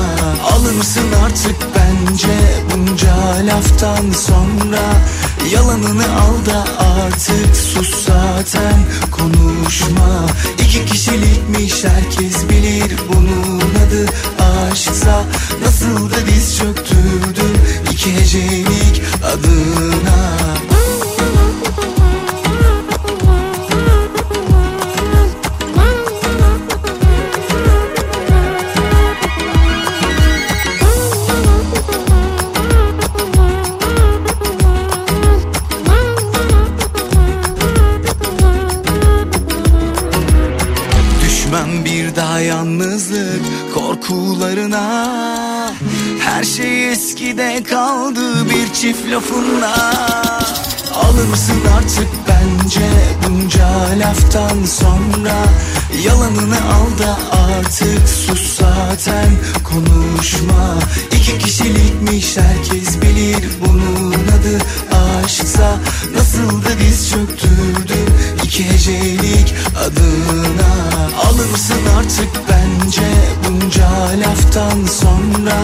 Alır 0.52 0.74
mısın 0.74 1.06
artık 1.26 1.56
bence 1.76 2.38
bunca 2.72 3.16
laftan 3.46 4.12
sonra. 4.12 4.82
Yalanını 5.52 6.04
al 6.04 6.46
da 6.46 6.66
artık 6.84 7.56
sus 7.56 8.06
zaten 8.06 8.80
konuşma. 9.12 10.26
İki 10.60 10.86
kişilikmiş 10.86 11.84
herkes 11.84 12.50
bilir 12.50 12.98
bunun 13.14 13.60
adı 13.60 14.06
aşksa. 14.72 15.24
Nasıl 15.66 16.10
da 16.10 16.28
diz 16.28 16.58
çöktürdüm 16.58 17.62
iki 17.92 18.16
hecelik 18.16 19.02
adına 19.24 20.77
korkularına 44.08 45.74
Her 46.20 46.44
şey 46.44 46.92
eskide 46.92 47.64
kaldı 47.64 48.50
bir 48.50 48.74
çift 48.74 49.12
lafınla. 49.12 49.76
Alır 50.94 51.28
mısın 51.28 51.62
artık 51.78 52.08
bence 52.28 52.90
bunca 53.28 53.68
laftan 54.00 54.66
sonra 54.66 55.34
Yalanını 56.06 56.56
al 56.56 56.98
da 57.00 57.18
artık 57.38 58.10
sus 58.10 58.60
zaten 58.60 59.32
konuşma. 59.64 60.80
İki 61.12 61.38
kişilikmiş 61.38 62.38
herkes 62.38 63.02
bilir 63.02 63.50
bunun 63.66 64.14
adı 64.14 64.58
aşksa. 65.26 65.80
Nasıl 66.16 66.64
da 66.64 66.80
diz 66.80 67.10
çöktürdüm 67.10 68.08
iki 68.44 68.70
hecelik 68.70 69.54
adına. 69.86 70.72
Alırsın 71.26 71.86
artık 72.00 72.30
bence 72.50 73.08
bunca 73.48 73.90
laftan 74.20 74.86
sonra? 74.86 75.58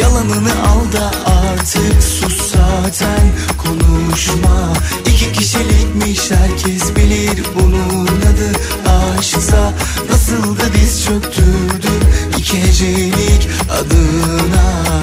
Yalanını 0.00 0.52
al 0.52 0.92
da 0.92 1.12
artık 1.30 2.02
sus 2.02 2.52
zaten 2.52 3.32
konuşma. 3.58 4.72
İki 5.06 5.32
kişilikmiş 5.32 6.30
herkes 6.30 6.96
bilir 6.96 7.44
bunun 7.54 8.06
adı 8.06 8.52
aşksa 9.18 9.59
Nasıl 10.10 10.58
da 10.58 10.74
diz 10.74 11.04
çöktürdüm 11.04 12.00
iki 12.38 12.62
hecelik 12.62 13.48
adına. 13.70 15.00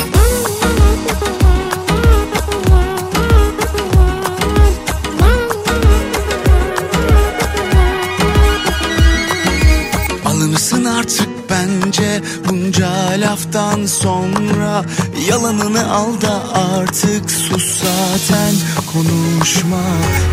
Alınırsın 10.26 10.86
artık 10.86 11.30
bence 11.50 12.22
bunca 12.50 12.90
laftan 13.22 13.86
sonra 13.86 14.86
Yalanını 15.30 15.94
al 15.94 16.22
da 16.22 16.44
artık 16.54 17.32
sus 17.32 17.84
zaten. 17.84 18.54
Konuşma. 18.94 19.82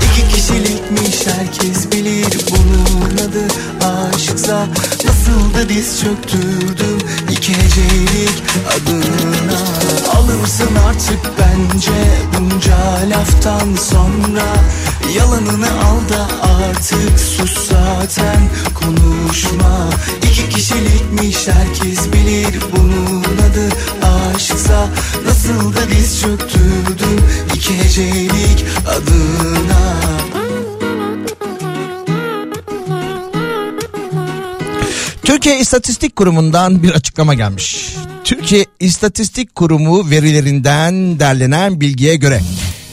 İki 0.05 0.36
kişilikmiş 0.36 1.26
herkes 1.26 1.92
bilir 1.92 2.38
bunun 2.51 3.16
adı. 3.16 3.47
Aşksa 3.86 4.66
Nasıl 5.24 5.55
da 5.55 5.68
diz 5.68 6.01
çöktürdüm 6.01 6.99
iki 7.30 7.53
hecelik 7.53 8.42
adına. 8.66 9.59
Alırsın 10.18 10.68
artık 10.88 11.20
bence 11.38 11.92
bunca 12.34 12.76
laftan 13.11 13.74
sonra. 13.90 14.47
Yalanını 15.16 15.66
al 15.66 16.09
da 16.09 16.28
artık 16.49 17.20
sus 17.20 17.68
zaten. 17.68 18.49
Konuşma. 18.74 19.90
İki 20.22 20.49
kişilikmiş 20.49 21.49
herkes 21.49 22.12
bilir 22.12 22.61
bunun 22.76 23.24
adı. 23.24 23.68
Aşksa 24.34 24.84
Nasıl 25.26 25.74
da 25.74 25.91
diz 25.91 26.20
çöktürdüm 26.20 27.20
iki 27.55 27.78
hecelik 27.78 28.64
adına 28.89 29.95
Türkiye 35.24 35.59
İstatistik 35.59 36.16
Kurumu'ndan 36.16 36.82
bir 36.82 36.91
açıklama 36.91 37.35
gelmiş. 37.35 37.97
Türkiye 38.24 38.66
İstatistik 38.80 39.55
Kurumu 39.55 40.11
verilerinden 40.11 41.20
derlenen 41.20 41.80
bilgiye 41.80 42.16
göre 42.16 42.41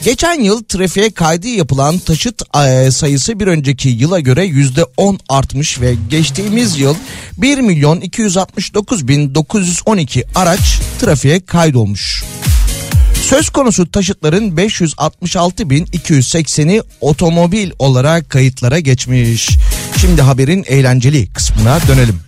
geçen 0.04 0.40
yıl 0.40 0.64
trafiğe 0.64 1.10
kaydı 1.10 1.48
yapılan 1.48 1.98
taşıt 1.98 2.42
e, 2.66 2.90
sayısı 2.90 3.40
bir 3.40 3.46
önceki 3.46 3.88
yıla 3.88 4.20
göre 4.20 4.44
yüzde 4.44 4.84
10 4.96 5.18
artmış 5.28 5.80
ve 5.80 5.94
geçtiğimiz 6.10 6.78
yıl 6.78 6.94
1 7.38 7.58
milyon 7.58 8.00
269 8.00 9.08
bin 9.08 9.34
912 9.34 10.24
araç 10.34 10.80
trafiğe 11.00 11.40
kaydolmuş. 11.40 12.24
Söz 13.22 13.50
konusu 13.50 13.90
taşıtların 13.90 14.56
566.280'i 14.56 16.82
otomobil 17.00 17.70
olarak 17.78 18.30
kayıtlara 18.30 18.78
geçmiş. 18.78 19.48
Şimdi 20.00 20.22
haberin 20.22 20.64
eğlenceli 20.68 21.32
kısmına 21.32 21.78
dönelim. 21.88 22.20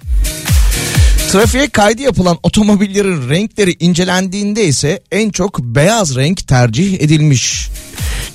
Trafiğe 1.35 1.69
kaydı 1.69 2.03
yapılan 2.03 2.39
otomobillerin 2.43 3.29
renkleri 3.29 3.77
incelendiğinde 3.81 4.65
ise 4.65 5.03
en 5.13 5.31
çok 5.31 5.59
beyaz 5.59 6.17
renk 6.17 6.49
tercih 6.49 7.01
edilmiş. 7.01 7.69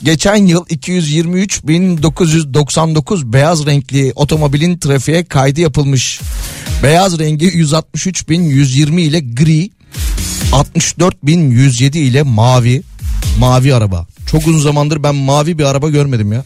Geçen 0.03 0.35
yıl 0.35 0.65
223.999 0.65 3.33
beyaz 3.33 3.65
renkli 3.65 4.13
otomobilin 4.15 4.77
trafiğe 4.77 5.23
kaydı 5.23 5.61
yapılmış. 5.61 6.21
Beyaz 6.83 7.19
rengi 7.19 7.47
163.120 7.47 9.01
ile 9.01 9.19
gri, 9.19 9.69
64.107 10.51 11.97
ile 11.97 12.23
mavi, 12.23 12.81
mavi 13.39 13.75
araba. 13.75 14.07
Çok 14.31 14.47
uzun 14.47 14.59
zamandır 14.59 15.03
ben 15.03 15.15
mavi 15.15 15.57
bir 15.57 15.63
araba 15.63 15.89
görmedim 15.89 16.33
ya. 16.33 16.45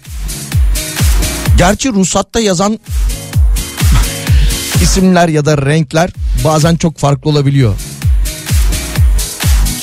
Gerçi 1.58 1.90
ruhsatta 1.90 2.40
yazan 2.40 2.80
isimler 4.94 5.28
ya 5.28 5.46
da 5.46 5.58
renkler 5.58 6.10
bazen 6.44 6.76
çok 6.76 6.98
farklı 6.98 7.30
olabiliyor. 7.30 7.76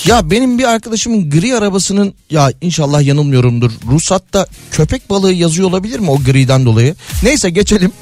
Ya 0.06 0.30
benim 0.30 0.58
bir 0.58 0.64
arkadaşımın 0.64 1.30
gri 1.30 1.56
arabasının 1.56 2.14
ya 2.30 2.52
inşallah 2.60 3.02
yanılmıyorumdur. 3.02 3.72
Ruhsatta 3.90 4.46
köpek 4.70 5.10
balığı 5.10 5.32
yazıyor 5.32 5.68
olabilir 5.68 5.98
mi 5.98 6.10
o 6.10 6.18
griden 6.18 6.64
dolayı? 6.64 6.94
Neyse 7.22 7.50
geçelim. 7.50 7.92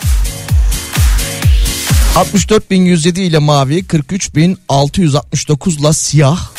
64.107 2.14 3.20
ile 3.20 3.38
mavi, 3.38 3.78
43.669 3.78 5.80
ile 5.80 5.92
siyah 5.92 6.50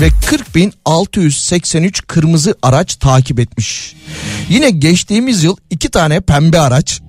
ve 0.00 0.08
40.683 0.08 2.02
kırmızı 2.06 2.54
araç 2.62 2.94
takip 2.94 3.40
etmiş. 3.40 3.94
Yine 4.48 4.70
geçtiğimiz 4.70 5.44
yıl 5.44 5.56
iki 5.70 5.88
tane 5.88 6.20
pembe 6.20 6.60
araç 6.60 7.00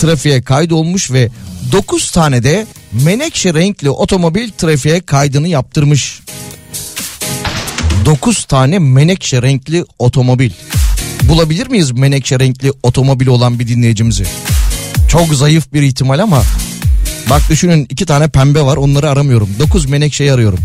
trafiğe 0.00 0.42
kaydolmuş 0.42 1.10
ve 1.10 1.30
9 1.72 2.10
tane 2.10 2.42
de 2.42 2.66
menekşe 2.92 3.54
renkli 3.54 3.90
otomobil 3.90 4.50
trafiğe 4.50 5.00
kaydını 5.00 5.48
yaptırmış. 5.48 6.20
9 8.04 8.44
tane 8.44 8.78
menekşe 8.78 9.42
renkli 9.42 9.84
otomobil. 9.98 10.50
Bulabilir 11.22 11.66
miyiz 11.66 11.90
menekşe 11.90 12.38
renkli 12.38 12.72
otomobil 12.82 13.26
olan 13.26 13.58
bir 13.58 13.68
dinleyicimizi? 13.68 14.26
Çok 15.08 15.34
zayıf 15.34 15.72
bir 15.72 15.82
ihtimal 15.82 16.18
ama 16.18 16.42
bak 17.30 17.42
düşünün 17.50 17.86
iki 17.90 18.06
tane 18.06 18.28
pembe 18.28 18.62
var 18.62 18.76
onları 18.76 19.10
aramıyorum. 19.10 19.48
9 19.58 19.86
menekşeyi 19.86 20.32
arıyorum. 20.32 20.58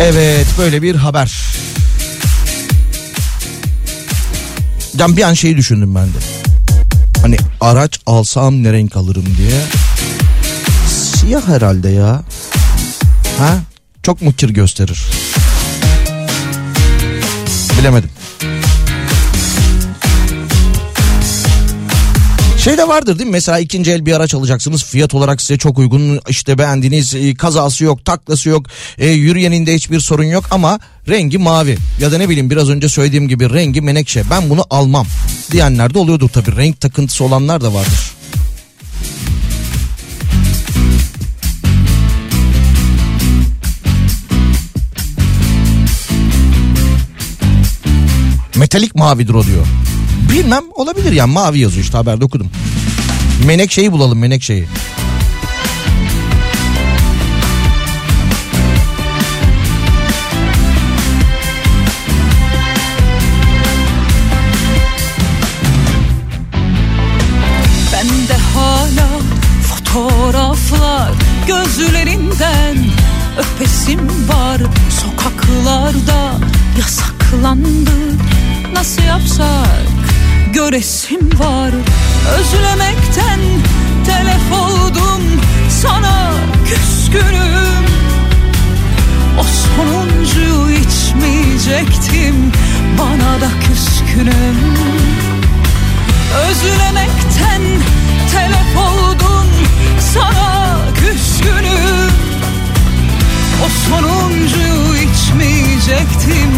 Evet 0.00 0.46
böyle 0.58 0.82
bir 0.82 0.94
haber. 0.94 1.38
Can 4.96 5.16
bir 5.16 5.22
an 5.22 5.34
şeyi 5.34 5.56
düşündüm 5.56 5.94
ben 5.94 6.06
de. 6.06 6.47
Hani 7.28 7.38
araç 7.60 8.00
alsam 8.06 8.62
ne 8.62 8.72
renk 8.72 8.96
alırım 8.96 9.24
diye. 9.38 9.60
Siyah 10.88 11.48
herhalde 11.48 11.88
ya. 11.88 12.22
Ha? 13.38 13.58
Çok 14.02 14.22
mu 14.22 14.32
kir 14.32 14.48
gösterir? 14.48 15.06
Bilemedim. 17.78 18.10
Şey 22.68 22.78
de 22.78 22.88
vardır 22.88 23.18
değil 23.18 23.28
mi? 23.28 23.32
Mesela 23.32 23.58
ikinci 23.58 23.92
el 23.92 24.06
bir 24.06 24.12
araç 24.12 24.34
alacaksınız. 24.34 24.84
Fiyat 24.84 25.14
olarak 25.14 25.40
size 25.40 25.58
çok 25.58 25.78
uygun. 25.78 26.20
işte 26.28 26.58
beğendiğiniz 26.58 27.14
e, 27.14 27.34
kazası 27.34 27.84
yok, 27.84 28.04
taklası 28.04 28.48
yok. 28.48 28.66
E, 28.98 29.06
yürüyeninde 29.06 29.74
hiçbir 29.74 30.00
sorun 30.00 30.24
yok 30.24 30.44
ama 30.50 30.78
rengi 31.08 31.38
mavi. 31.38 31.78
Ya 32.00 32.12
da 32.12 32.18
ne 32.18 32.28
bileyim 32.28 32.50
biraz 32.50 32.68
önce 32.68 32.88
söylediğim 32.88 33.28
gibi 33.28 33.50
rengi 33.50 33.80
menekşe. 33.80 34.22
Ben 34.30 34.50
bunu 34.50 34.64
almam 34.70 35.06
diyenler 35.50 35.94
de 35.94 35.98
oluyordur 35.98 36.28
tabii. 36.28 36.56
Renk 36.56 36.80
takıntısı 36.80 37.24
olanlar 37.24 37.60
da 37.60 37.74
vardır. 37.74 38.12
Metalik 48.56 48.94
mavidir 48.94 49.34
o 49.34 49.44
diyor. 49.44 49.66
Bilmem 50.30 50.64
olabilir 50.74 51.12
yani 51.12 51.32
mavi 51.32 51.58
yazıyor 51.58 51.84
işte 51.84 51.96
haberde 51.96 52.24
okudum. 52.24 52.50
Menekşeyi 53.46 53.92
bulalım 53.92 54.18
menekşeyi. 54.18 54.66
Fotoğraflar 69.68 71.12
gözlerinden 71.46 72.76
öpesim 73.38 74.28
var 74.28 74.60
sokaklarda 74.90 76.32
yasaklandı 76.78 77.90
nasıl 78.74 79.02
yapsak 79.02 79.97
göresim 80.52 81.30
var. 81.38 81.70
Özlemekten 82.38 83.40
telef 84.06 84.52
oldum 84.52 85.22
sana 85.82 86.32
küskünüm. 86.68 87.84
O 89.40 89.42
sonuncuyu 89.42 90.70
içmeyecektim 90.70 92.52
bana 92.98 93.40
da 93.40 93.50
küskünüm. 93.60 94.76
Özlemekten 96.48 97.62
telef 98.32 98.76
oldum 98.76 99.46
sana 100.14 100.78
küskünüm. 100.94 102.12
O 103.64 103.68
sonuncuyu 103.88 104.94
içmeyecektim 104.94 106.50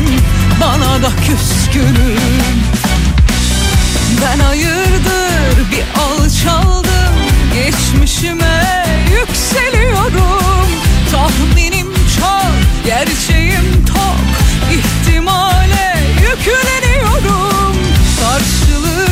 bana 0.60 1.02
da 1.02 1.10
küskünüm 1.26 2.70
Benden 4.20 4.44
hayırdır 4.44 5.70
bir 5.70 6.00
alçaldım 6.00 7.14
Geçmişime 7.54 8.84
yükseliyorum. 9.20 10.68
Tahminim 11.12 11.94
çok, 12.18 12.84
gerçeğim 12.86 13.86
tok. 13.86 14.26
İhtimale 14.72 15.96
yükleniyorum. 16.20 17.76
Karşılığı 18.20 19.08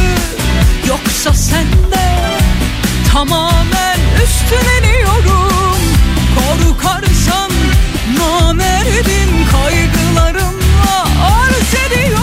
yoksa 0.89 1.33
sende 1.35 2.09
Tamamen 3.13 3.99
üstünleniyorum 4.25 5.79
Korkarsan 6.35 7.51
namerdim 8.19 9.47
Kaygılarımla 9.53 11.07
arz 11.23 11.75
ediyorum. 11.87 12.18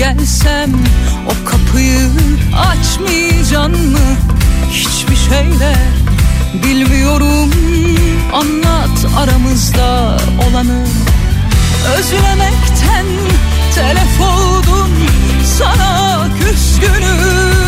gelsem 0.00 0.70
o 1.26 1.50
kapıyı 1.50 2.10
açmayacan 2.70 3.70
mı? 3.70 3.98
Hiçbir 4.70 5.16
şeyle 5.16 5.76
bilmiyorum. 6.64 7.50
Anlat 8.32 9.06
aramızda 9.18 10.16
olanı. 10.48 10.84
Özlemekten 11.98 13.06
telef 13.74 14.20
oldum 14.20 14.90
sana 15.58 16.26
küskünüm. 16.38 17.60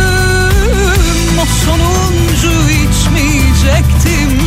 O 1.43 1.47
sonuncu 1.67 2.71
içmeyecektim 2.71 4.41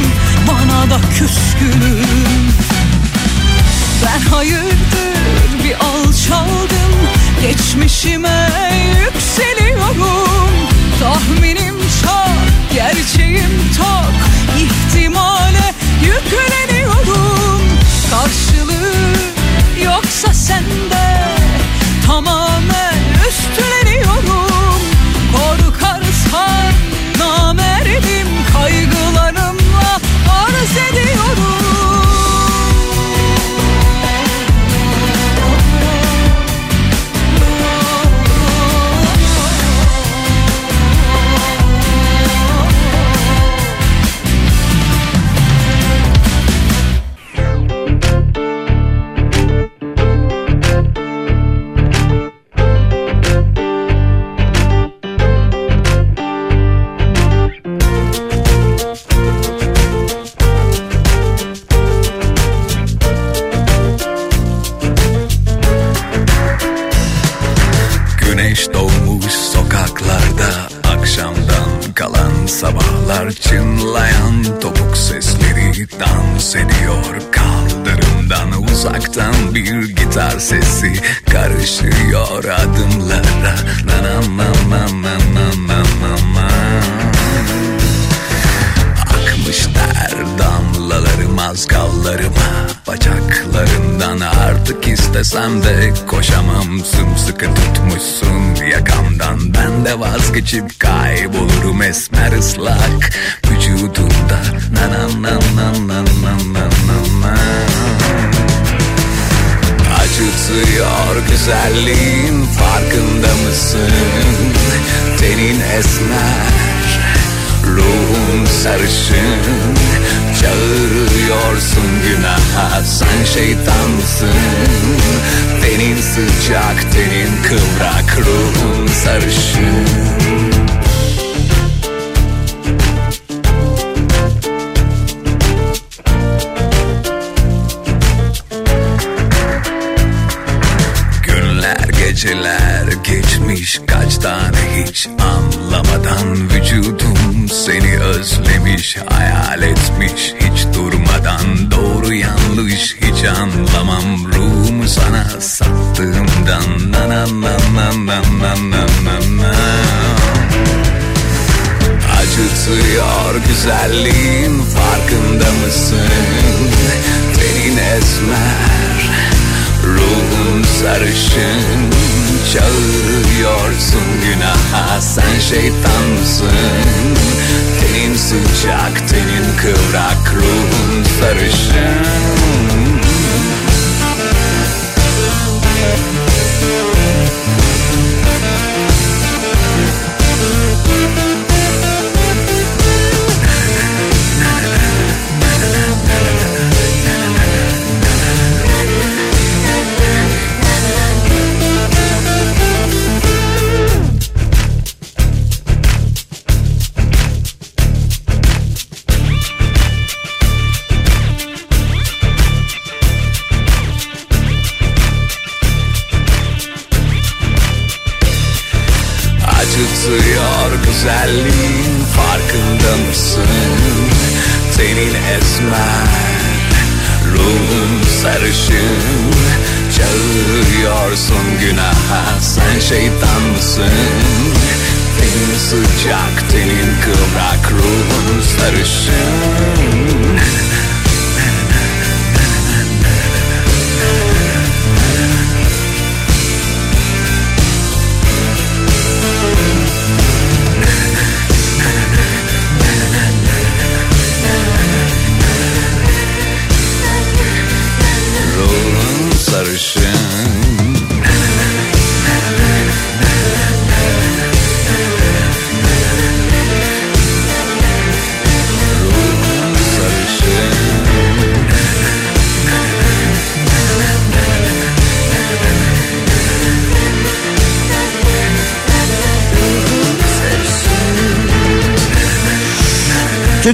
bana 0.48 0.90
da 0.90 1.02
küskünüm. 1.20 2.65
Ben 4.04 4.30
hayırdır 4.30 5.64
bir 5.64 5.76
alçaldım 5.76 6.96
Geçmişime 7.42 8.50
yükseliyorum. 9.06 10.52
Tahminim 11.00 11.76
çok, 12.02 12.74
gerçeğim 12.74 13.72
çok 13.78 14.14
ihtimale 14.58 15.74
yükleniyorum. 16.02 17.62
Karşılığı 18.12 19.16
yoksa 19.84 20.34
sende 20.34 21.26
Tamamen 22.08 22.96
üstleniyorum. 23.28 24.82
Korkarsan 25.32 26.74
namerdim 27.20 28.28
Kaygılarımla 28.54 30.00
arz 30.30 30.78
ediyorum. 30.92 31.65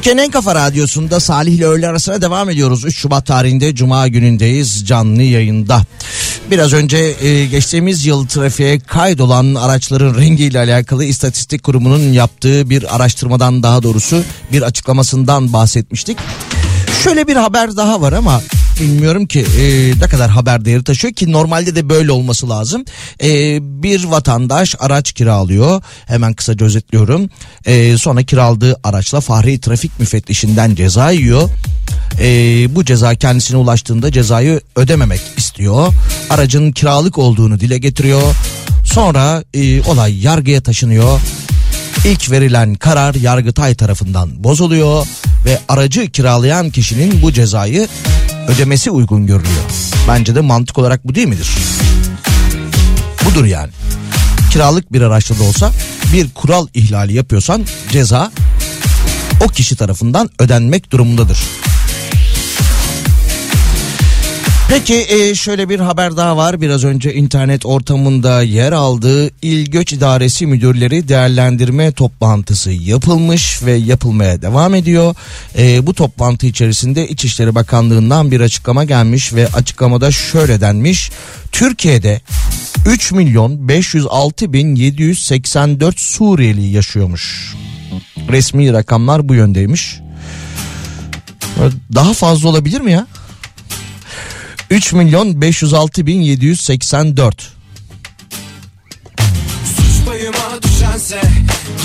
Türkiye'nin 0.01 0.21
en 0.21 0.31
kafa 0.31 0.55
radyosunda 0.55 1.19
Salih 1.19 1.53
ile 1.53 1.65
öğle 1.65 1.87
arasına 1.87 2.21
devam 2.21 2.49
ediyoruz. 2.49 2.85
3 2.85 2.97
Şubat 2.97 3.25
tarihinde 3.25 3.75
Cuma 3.75 4.07
günündeyiz 4.07 4.87
canlı 4.87 5.23
yayında. 5.23 5.81
Biraz 6.51 6.73
önce 6.73 6.97
e, 6.97 7.45
geçtiğimiz 7.45 8.05
yıl 8.05 8.27
trafiğe 8.27 8.79
kaydolan 8.79 9.55
araçların 9.55 10.17
rengiyle 10.17 10.59
alakalı 10.59 11.05
İstatistik 11.05 11.63
Kurumu'nun 11.63 12.13
yaptığı 12.13 12.69
bir 12.69 12.95
araştırmadan 12.95 13.63
daha 13.63 13.83
doğrusu 13.83 14.23
bir 14.51 14.61
açıklamasından 14.61 15.53
bahsetmiştik. 15.53 16.17
Şöyle 17.03 17.27
bir 17.27 17.35
haber 17.35 17.75
daha 17.77 18.01
var 18.01 18.13
ama 18.13 18.41
bilmiyorum 18.81 19.25
ki 19.25 19.45
e, 19.59 19.91
ne 19.99 20.07
kadar 20.07 20.29
haber 20.29 20.65
değeri 20.65 20.83
taşıyor 20.83 21.13
ki 21.13 21.31
normalde 21.31 21.75
de 21.75 21.89
böyle 21.89 22.11
olması 22.11 22.49
lazım. 22.49 22.85
E, 23.23 23.59
bir 23.83 24.03
vatandaş 24.03 24.75
araç 24.79 25.11
kiralıyor 25.11 25.81
hemen 26.05 26.33
kısaca 26.33 26.65
özetliyorum. 26.65 27.29
E, 27.65 27.97
sonra 27.97 28.23
kiraladığı 28.23 28.75
araçla 28.83 29.21
Fahri 29.21 29.61
Trafik 29.61 29.99
Müfettişinden 29.99 30.75
ceza 30.75 31.11
yiyor. 31.11 31.49
E, 32.19 32.25
bu 32.75 32.85
ceza 32.85 33.15
kendisine 33.15 33.57
ulaştığında 33.57 34.11
cezayı 34.11 34.61
ödememek 34.75 35.21
istiyor. 35.37 35.93
Aracın 36.29 36.71
kiralık 36.71 37.17
olduğunu 37.17 37.59
dile 37.59 37.77
getiriyor. 37.77 38.35
Sonra 38.85 39.43
e, 39.53 39.81
olay 39.81 40.23
yargıya 40.23 40.61
taşınıyor. 40.61 41.19
İlk 42.05 42.31
verilen 42.31 42.75
karar 42.75 43.15
Yargıtay 43.15 43.75
tarafından 43.75 44.43
bozuluyor 44.43 45.05
ve 45.45 45.59
aracı 45.69 46.11
kiralayan 46.11 46.69
kişinin 46.69 47.21
bu 47.21 47.31
cezayı 47.33 47.87
ödemesi 48.47 48.91
uygun 48.91 49.27
görülüyor. 49.27 49.63
Bence 50.07 50.35
de 50.35 50.41
mantık 50.41 50.77
olarak 50.77 51.07
bu 51.07 51.15
değil 51.15 51.27
midir? 51.27 51.49
Budur 53.25 53.45
yani. 53.45 53.71
Kiralık 54.51 54.93
bir 54.93 55.01
araçta 55.01 55.39
da 55.39 55.43
olsa 55.43 55.71
bir 56.13 56.29
kural 56.29 56.67
ihlali 56.73 57.13
yapıyorsan 57.13 57.65
ceza 57.91 58.31
o 59.45 59.47
kişi 59.47 59.75
tarafından 59.75 60.29
ödenmek 60.39 60.91
durumundadır. 60.91 61.39
Peki 64.73 65.05
e, 65.09 65.35
şöyle 65.35 65.69
bir 65.69 65.79
haber 65.79 66.17
daha 66.17 66.37
var. 66.37 66.61
Biraz 66.61 66.83
önce 66.83 67.13
internet 67.13 67.65
ortamında 67.65 68.41
yer 68.41 68.71
aldığı 68.71 69.29
İl 69.41 69.71
Göç 69.71 69.93
İdaresi 69.93 70.45
Müdürleri 70.45 71.07
değerlendirme 71.07 71.91
toplantısı 71.91 72.71
yapılmış 72.71 73.63
ve 73.63 73.71
yapılmaya 73.71 74.41
devam 74.41 74.75
ediyor. 74.75 75.15
E, 75.57 75.87
bu 75.87 75.93
toplantı 75.93 76.47
içerisinde 76.47 77.07
İçişleri 77.07 77.55
Bakanlığı'ndan 77.55 78.31
bir 78.31 78.41
açıklama 78.41 78.83
gelmiş 78.83 79.33
ve 79.33 79.47
açıklamada 79.47 80.11
şöyle 80.11 80.61
denmiş. 80.61 81.11
Türkiye'de 81.51 82.21
3 82.87 83.11
milyon 83.11 83.67
506 83.67 84.53
bin 84.53 84.75
784 84.75 85.99
Suriyeli 85.99 86.67
yaşıyormuş. 86.67 87.55
Resmi 88.29 88.73
rakamlar 88.73 89.29
bu 89.29 89.35
yöndeymiş. 89.35 89.99
Daha 91.93 92.13
fazla 92.13 92.49
olabilir 92.49 92.81
mi 92.81 92.91
ya? 92.91 93.07
3 94.71 94.93
milyon 94.93 95.41
506 95.41 96.05
bin 96.05 96.21
784. 96.21 97.53
Suç 99.75 100.05
payıma 100.07 100.63
düşense 100.63 101.21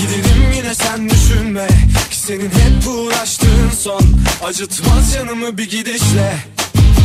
Giderim 0.01 0.51
yine 0.55 0.75
sen 0.75 1.09
düşünme 1.09 1.67
Ki 2.09 2.17
senin 2.17 2.49
hep 2.49 2.87
uğraştığın 2.87 3.69
son 3.79 4.01
Acıtmaz 4.45 5.13
canımı 5.13 5.57
bir 5.57 5.69
gidişle 5.69 6.35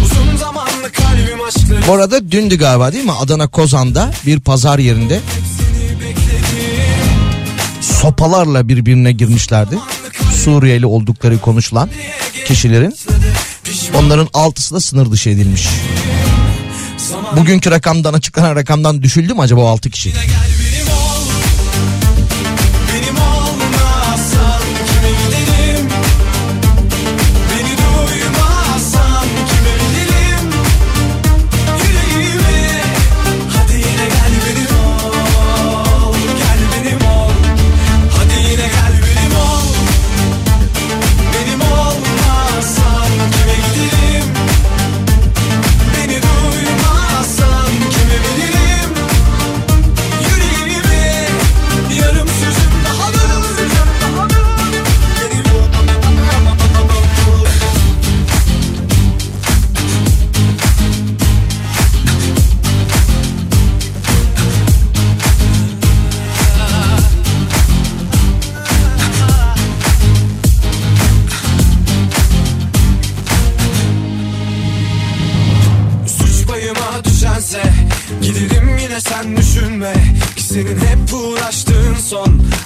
Uzun 0.05 0.37
zamanlı 0.37 0.93
kalbim 0.93 1.45
aşkları 1.49 1.87
Bu 1.89 1.93
arada 1.93 2.30
dündü 2.30 2.59
galiba 2.59 2.93
değil 2.93 3.05
mi? 3.05 3.12
Adana 3.12 3.49
Kozan'da 3.49 4.11
bir 4.26 4.41
pazar 4.41 4.78
yerinde 4.78 5.20
sopalarla 7.80 8.68
birbirine 8.68 9.12
girmişlerdi. 9.12 9.78
Suriyeli 10.45 10.87
oldukları 10.87 11.41
konuşulan 11.41 11.89
kişilerin. 12.47 12.95
Onların 13.95 14.29
altısı 14.35 14.75
da 14.75 14.81
sınır 14.81 15.11
dışı 15.11 15.31
edilmiş. 15.31 15.69
Bugünkü 17.37 17.71
rakamdan 17.71 18.15
açıklanan 18.15 18.57
rakamdan 18.57 19.03
düşüldü 19.03 19.35
mü 19.35 19.41
acaba 19.41 19.61
o 19.61 19.67
altı 19.67 19.91
kişi? 19.91 20.13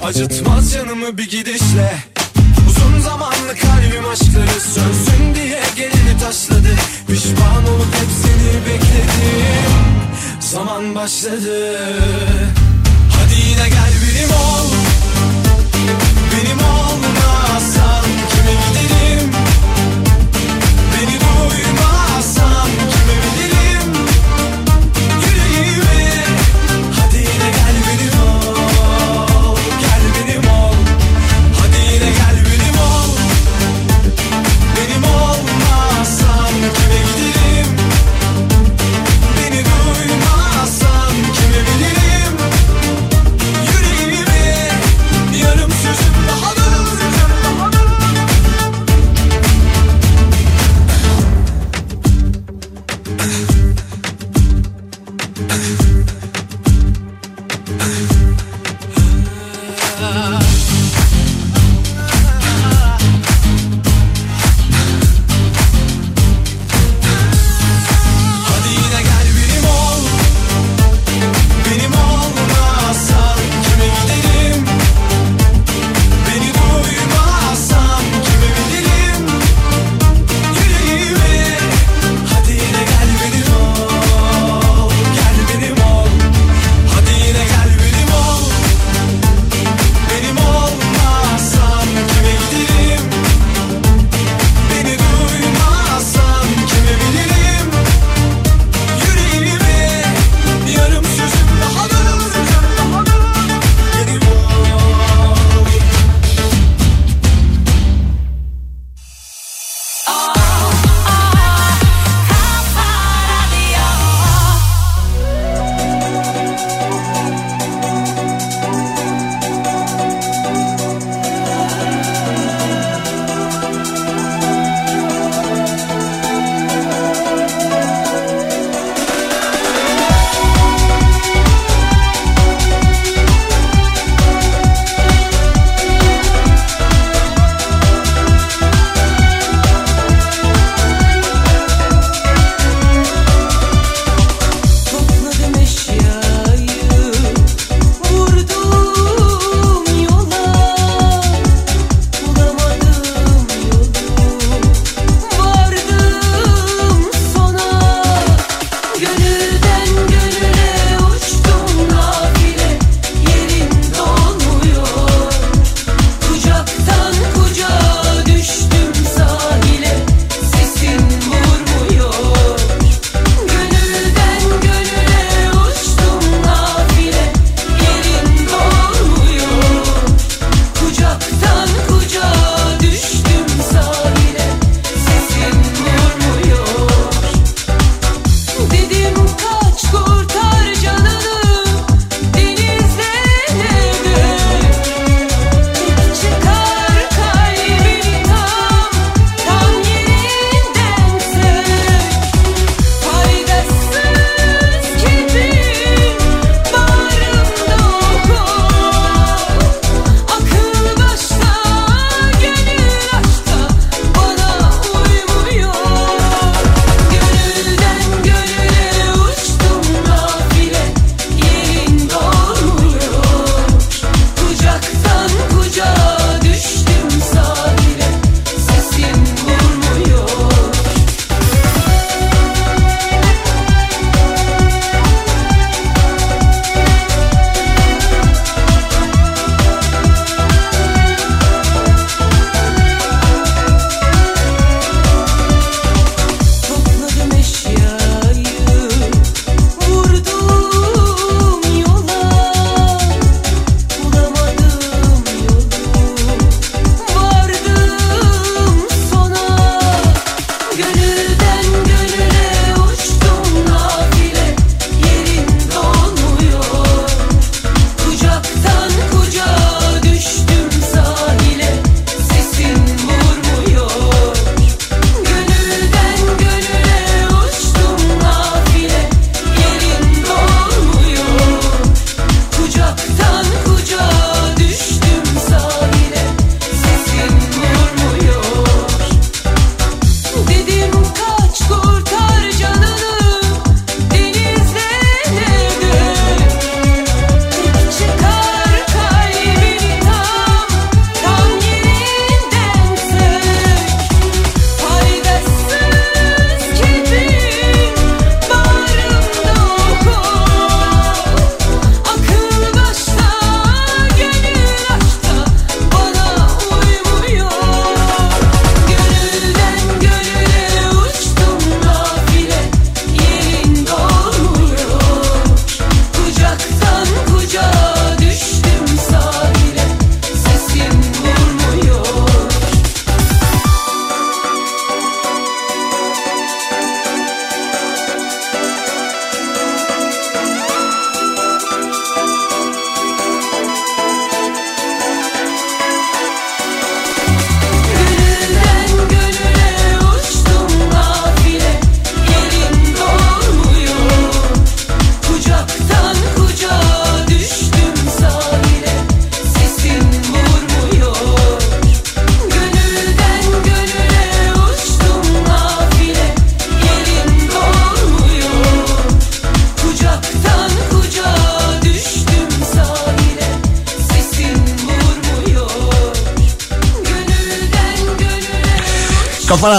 Acıtmaz 0.06 0.72
canımı 0.72 1.18
bir 1.18 1.30
gidişle. 1.30 1.98
Uzun 2.68 3.00
zamanlı 3.00 3.54
kalbim 3.62 4.08
aşkları 4.08 4.60
sönsün 4.60 5.34
diye 5.34 5.60
gelini 5.76 6.18
taşladı. 6.20 6.68
Pişman 7.06 7.66
olup 7.68 7.94
hep 7.94 8.10
seni 8.22 8.66
bekledim. 8.66 9.86
Zaman 10.40 10.94
başladı 10.94 11.78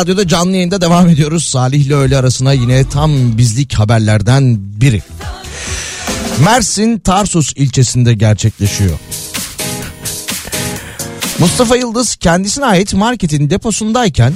Radyo'da 0.07 0.27
canlı 0.27 0.55
yayında 0.55 0.81
devam 0.81 1.09
ediyoruz. 1.09 1.45
Salih 1.45 1.85
ile 1.85 1.95
öğle 1.95 2.17
arasına 2.17 2.53
yine 2.53 2.89
tam 2.89 3.37
bizlik 3.37 3.73
haberlerden 3.73 4.57
biri. 4.59 5.01
Mersin 6.43 6.99
Tarsus 6.99 7.53
ilçesinde 7.55 8.13
gerçekleşiyor. 8.13 8.99
Mustafa 11.39 11.75
Yıldız 11.75 12.15
kendisine 12.15 12.65
ait 12.65 12.93
marketin 12.93 13.49
deposundayken 13.49 14.33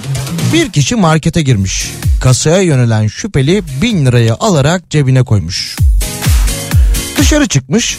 bir 0.53 0.71
kişi 0.71 0.95
markete 0.95 1.41
girmiş. 1.41 1.91
Kasaya 2.21 2.61
yönelen 2.61 3.07
şüpheli 3.07 3.63
bin 3.81 4.05
lirayı 4.05 4.33
alarak 4.33 4.89
cebine 4.89 5.23
koymuş. 5.23 5.75
Dışarı 7.17 7.47
çıkmış. 7.47 7.97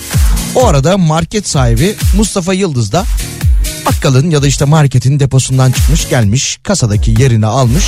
O 0.55 0.67
arada 0.67 0.99
market 0.99 1.49
sahibi 1.49 1.95
Mustafa 2.17 2.55
Yıldız 2.55 2.93
da 2.93 3.05
bakkalın 3.87 4.31
ya 4.31 4.43
da 4.43 4.47
işte 4.47 4.65
marketin 4.65 5.21
deposundan 5.21 5.73
çıkmış 5.73 6.09
gelmiş 6.09 6.59
kasadaki 6.63 7.15
yerini 7.23 7.47
almış. 7.47 7.85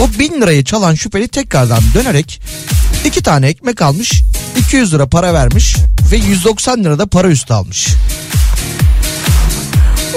O 0.00 0.08
bin 0.18 0.40
lirayı 0.40 0.64
çalan 0.64 0.94
şüpheli 0.94 1.28
tekrardan 1.28 1.82
dönerek 1.94 2.40
iki 3.04 3.22
tane 3.22 3.48
ekmek 3.48 3.82
almış 3.82 4.22
200 4.58 4.94
lira 4.94 5.06
para 5.06 5.34
vermiş 5.34 5.76
ve 6.12 6.16
190 6.16 6.84
lira 6.84 6.98
da 6.98 7.06
para 7.06 7.28
üstü 7.28 7.54
almış. 7.54 7.88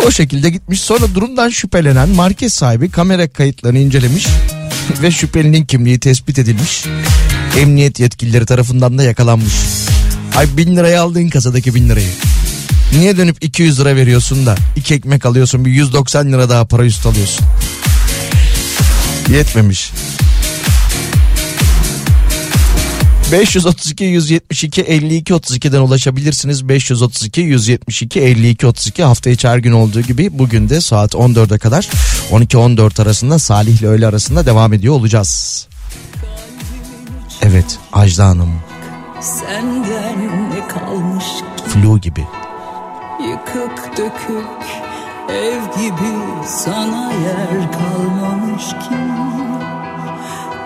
O 0.07 0.11
şekilde 0.11 0.49
gitmiş 0.49 0.81
sonra 0.81 1.15
durumdan 1.15 1.49
şüphelenen 1.49 2.09
market 2.09 2.53
sahibi 2.53 2.91
kamera 2.91 3.27
kayıtlarını 3.27 3.79
incelemiş 3.79 4.27
ve 5.01 5.11
şüphelinin 5.11 5.65
kimliği 5.65 5.99
tespit 5.99 6.39
edilmiş. 6.39 6.85
Emniyet 7.59 7.99
yetkilileri 7.99 8.45
tarafından 8.45 8.97
da 8.97 9.03
yakalanmış. 9.03 9.53
Ay 10.35 10.57
bin 10.57 10.75
liraya 10.75 11.01
aldığın 11.01 11.29
kasadaki 11.29 11.75
bin 11.75 11.89
lirayı. 11.89 12.09
Niye 12.91 13.17
dönüp 13.17 13.43
200 13.43 13.79
lira 13.79 13.95
veriyorsun 13.95 14.45
da 14.45 14.55
iki 14.75 14.93
ekmek 14.93 15.25
alıyorsun 15.25 15.65
bir 15.65 15.71
190 15.71 16.31
lira 16.31 16.49
daha 16.49 16.65
para 16.65 16.85
üstü 16.85 17.09
alıyorsun. 17.09 17.45
Yetmemiş. 19.29 19.91
532 23.31 24.03
172 24.03 24.81
52 24.81 25.33
32'den 25.33 25.79
ulaşabilirsiniz. 25.81 26.69
532 26.69 27.41
172 27.41 28.21
52 28.21 28.67
32 28.67 29.03
hafta 29.03 29.29
içi 29.29 29.47
her 29.47 29.57
gün 29.57 29.71
olduğu 29.71 30.01
gibi 30.01 30.29
bugün 30.39 30.69
de 30.69 30.81
saat 30.81 31.13
14'e 31.13 31.57
kadar 31.57 31.89
12-14 32.31 33.01
arasında 33.01 33.39
Salih 33.39 33.79
ile 33.79 33.87
öğle 33.87 34.07
arasında 34.07 34.45
devam 34.45 34.73
ediyor 34.73 34.93
olacağız. 34.93 35.67
Evet 37.41 37.79
Ajda 37.93 38.25
Hanım 38.25 38.49
Senden 39.21 40.49
ne 40.49 40.67
kalmış 40.67 41.25
flu 41.73 42.01
gibi 42.01 42.23
yıkık 43.55 43.97
dökük 43.97 44.47
ev 45.29 45.81
gibi 45.81 46.43
sana 46.45 47.11
yer 47.13 47.71
kalmamış 47.71 48.69
ki. 48.69 48.97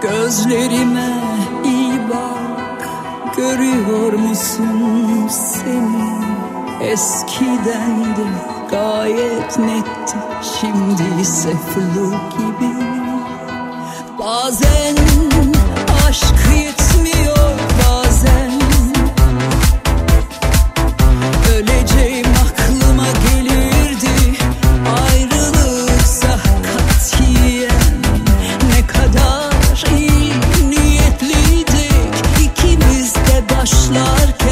Gözlerime 0.01 1.09
iyi 1.65 1.99
bak 2.09 2.89
görüyor 3.37 4.13
musun 4.13 5.27
seni? 5.27 6.21
Eskiden 6.81 8.15
de 8.15 8.27
gayet 8.71 9.59
netti 9.59 10.17
şimdi 10.59 11.21
ise 11.21 11.49
flu 11.49 12.09
gibi. 12.37 12.75
Bazen 14.19 14.95
aşk 16.07 16.35
yetmiyor 16.57 17.40
başlarken 33.61 34.50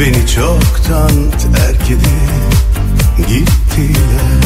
Beni 0.00 0.26
çoktan 0.26 1.10
terk 1.54 1.90
edip 1.90 3.28
gittiler. 3.28 4.40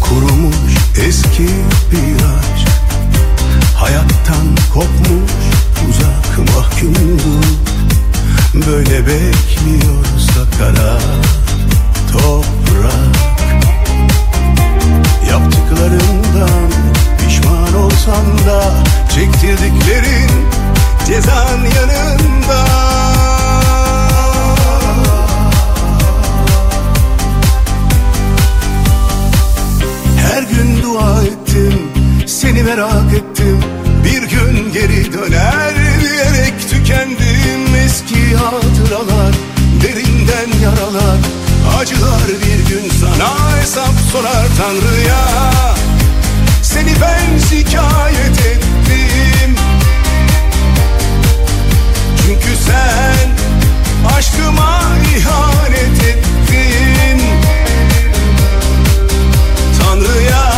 Kurumuş 0.00 0.72
eski 1.06 1.48
bir 1.92 2.14
aşk. 2.14 2.68
Hayattan 3.76 4.46
kopmuş 4.74 5.32
uzak 5.88 6.56
mahkumluk. 6.56 7.44
Böyle 8.54 9.06
bekliyorsa 9.06 10.58
kara 10.58 10.98
toprak. 12.12 13.16
Yaptıklarından 15.30 16.70
pişman 17.18 17.74
olsan 17.74 18.46
da 18.46 18.74
Çektirdiklerin 19.14 20.30
cezan 21.12 21.58
yanında. 21.76 22.64
Her 30.16 30.42
gün 30.42 30.82
dua 30.82 31.22
ettim 31.22 31.80
seni 32.26 32.62
merak 32.62 33.14
ettim. 33.14 33.60
Bir 34.04 34.22
gün 34.22 34.72
geri 34.72 35.12
döner 35.12 35.74
diyerek 36.00 36.70
tükendim. 36.70 37.74
Eski 37.84 38.36
hatıralar 38.36 39.34
derinden 39.82 40.58
yaralar. 40.62 41.18
Acılar 41.80 42.28
bir 42.28 42.68
gün 42.74 42.90
sana 43.00 43.60
hesap 43.60 43.94
sorar 44.12 44.46
Tanrı'ya. 44.58 45.52
Seni 46.62 46.90
ben 47.00 47.38
şikayet 47.38 48.38
ettim. 48.38 49.56
Çünkü 52.32 52.56
sen 52.56 53.28
aşkıma 54.16 54.80
ihanet 55.16 56.02
ettin. 56.04 57.20
Tanrı'ya 59.80 60.51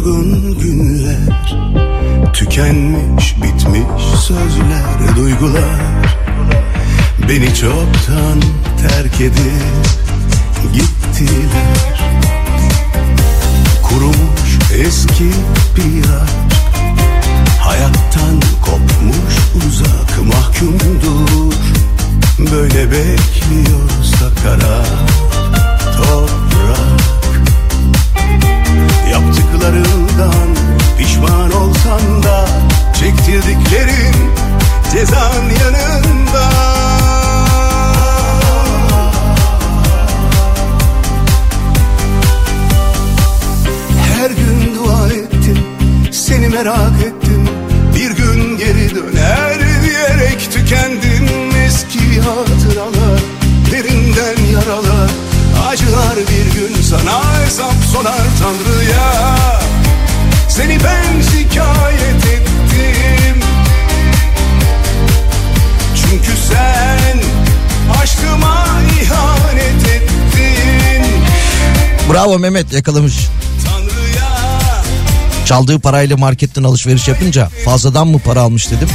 yorgun 0.00 0.58
günler 0.60 1.54
Tükenmiş 2.32 3.36
bitmiş 3.36 4.04
sözler 4.26 5.16
duygular. 5.16 5.80
Beni 7.28 7.54
çoktan 7.54 8.40
terk 8.80 9.20
edip 9.20 9.84
gittiler. 10.72 12.00
Kurumuş 13.82 14.58
eski 14.86 15.30
piyaç 15.74 16.30
Hayattan 17.60 18.40
kopmuş 18.64 19.64
uzak 19.66 20.26
mahkumdur. 20.26 21.52
Böyle 22.38 22.90
bekliyorsa 22.90 24.30
karar. 24.42 25.29
Pişman 31.90 32.00
olsan 32.00 32.22
da 32.22 32.46
Çektirdiklerin 32.94 34.14
cezan 34.92 35.42
yanında. 35.60 36.50
Her 44.14 44.30
gün 44.30 44.74
dua 44.74 45.08
ettim 45.08 45.58
seni 46.12 46.48
merak 46.48 47.00
ettim. 47.06 47.48
Bir 47.96 48.10
gün 48.10 48.58
geri 48.58 48.94
döner 48.94 49.58
diyerek 49.84 50.50
tükendim 50.52 51.56
Eski 51.66 52.20
hatıralar 52.20 53.20
derinden 53.72 54.44
yaralar. 54.52 55.10
Acılar 55.68 56.16
bir 56.16 56.60
gün 56.60 56.82
sana 56.82 57.44
hesap 57.44 57.74
sorar 57.92 58.26
Tanrı'ya 58.40 59.29
Seni 60.50 60.78
ben 60.84 61.22
şikayet 61.22 62.24
ettim 62.26 63.42
Çünkü 65.94 66.32
sen 66.48 67.20
aşkıma 68.02 68.66
ihanet 69.02 69.88
ettin 69.88 71.04
Bravo 72.12 72.38
Mehmet 72.38 72.72
yakalamış. 72.72 73.14
Çaldığı 75.46 75.78
parayla 75.78 76.16
marketten 76.16 76.62
alışveriş 76.62 77.08
yapınca 77.08 77.48
fazladan 77.64 78.08
mı 78.08 78.18
para 78.18 78.40
almış 78.40 78.70
dedim. 78.70 78.88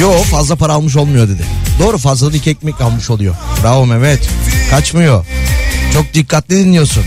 Yo 0.00 0.12
fazla 0.22 0.56
para 0.56 0.72
almış 0.72 0.96
olmuyor 0.96 1.28
dedi. 1.28 1.42
Doğru 1.78 1.98
fazladan 1.98 2.34
iki 2.34 2.50
ekmek 2.50 2.80
almış 2.80 3.10
oluyor. 3.10 3.34
Bravo 3.62 3.86
Mehmet. 3.86 4.28
Kaçmıyor. 4.70 5.26
Çok 5.92 6.14
dikkatli 6.14 6.56
dinliyorsun. 6.56 7.04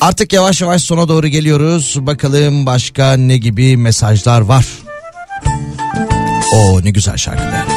Artık 0.00 0.32
yavaş 0.32 0.60
yavaş 0.60 0.82
sona 0.82 1.08
doğru 1.08 1.28
geliyoruz. 1.28 1.96
Bakalım 2.00 2.66
başka 2.66 3.12
ne 3.12 3.38
gibi 3.38 3.76
mesajlar 3.76 4.40
var. 4.40 4.66
Oo 6.52 6.84
ne 6.84 6.90
güzel 6.90 7.16
şarkı 7.16 7.42
be. 7.42 7.67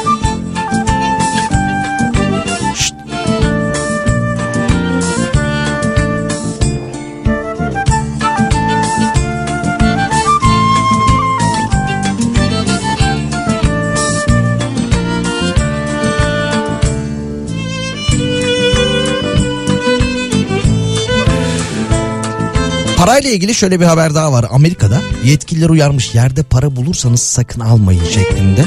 Parayla 23.01 23.29
ilgili 23.29 23.55
şöyle 23.55 23.79
bir 23.79 23.85
haber 23.85 24.15
daha 24.15 24.31
var. 24.31 24.45
Amerika'da 24.49 25.01
yetkililer 25.23 25.69
uyarmış 25.69 26.15
yerde 26.15 26.43
para 26.43 26.75
bulursanız 26.75 27.21
sakın 27.21 27.59
almayın 27.59 28.05
şeklinde. 28.05 28.65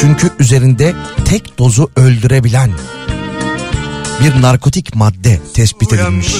Çünkü 0.00 0.30
üzerinde 0.38 0.94
tek 1.24 1.58
dozu 1.58 1.90
öldürebilen 1.96 2.70
bir 4.20 4.42
narkotik 4.42 4.94
madde 4.94 5.40
tespit 5.54 5.92
edilmiş. 5.92 6.34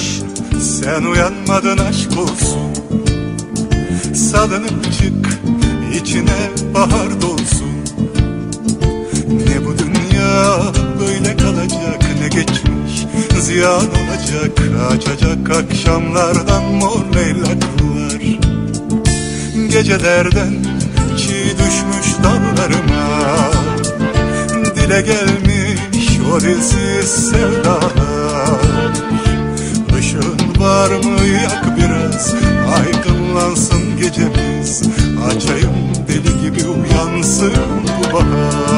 Sen 0.61 1.03
uyanmadın 1.03 1.77
aşk 1.77 2.17
olsun 2.17 2.59
Salınıp 4.13 4.83
çık 4.83 5.39
içine 6.01 6.49
bahar 6.73 7.21
dolsun 7.21 7.71
Ne 9.47 9.65
bu 9.65 9.77
dünya 9.77 10.59
böyle 10.99 11.37
kalacak 11.37 12.05
ne 12.21 12.27
geçmiş 12.27 12.86
ziyan 13.41 13.75
olacak 13.75 14.59
Açacak 14.91 15.49
akşamlardan 15.49 16.63
mor 16.63 17.15
leylaklar 17.15 18.21
Gecelerden 19.69 20.53
çiğ 21.17 21.55
düşmüş 21.57 22.15
dallarıma 22.23 23.07
Dile 24.75 25.01
gelmiş 25.01 26.07
o 26.33 26.41
dilsiz 26.41 27.09
sevdalar. 27.09 28.59
Işığın 29.99 30.39
var 30.59 30.89
mı? 30.89 31.27
Yak 31.43 31.77
biraz. 31.77 32.33
Aydınlansın 32.75 33.97
gecemiz. 33.97 34.81
Açayım 35.27 35.75
deli 36.07 36.41
gibi 36.41 36.67
uyansın 36.67 37.53
bu 37.99 38.13
bahar 38.13 38.76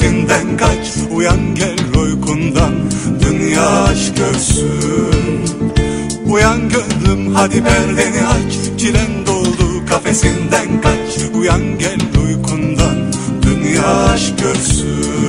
kafesinden 0.00 0.56
kaç 0.56 1.12
Uyan 1.12 1.54
gel 1.54 2.00
uykundan. 2.02 2.72
Dünya 3.20 3.82
aşk 3.82 4.16
görsün. 4.16 5.44
Uyan 6.26 6.60
gönlüm 6.68 7.34
hadi 7.34 7.64
perdeni 7.64 8.26
aç. 8.26 8.80
Çilen 8.80 9.26
doldu 9.26 9.86
kafesinden 9.90 10.80
kaç 10.82 11.34
Uyan 11.34 11.78
gel 11.78 12.00
uykundan. 12.26 13.12
Dünya 13.42 14.04
aşk 14.04 14.38
görsün 14.38 15.19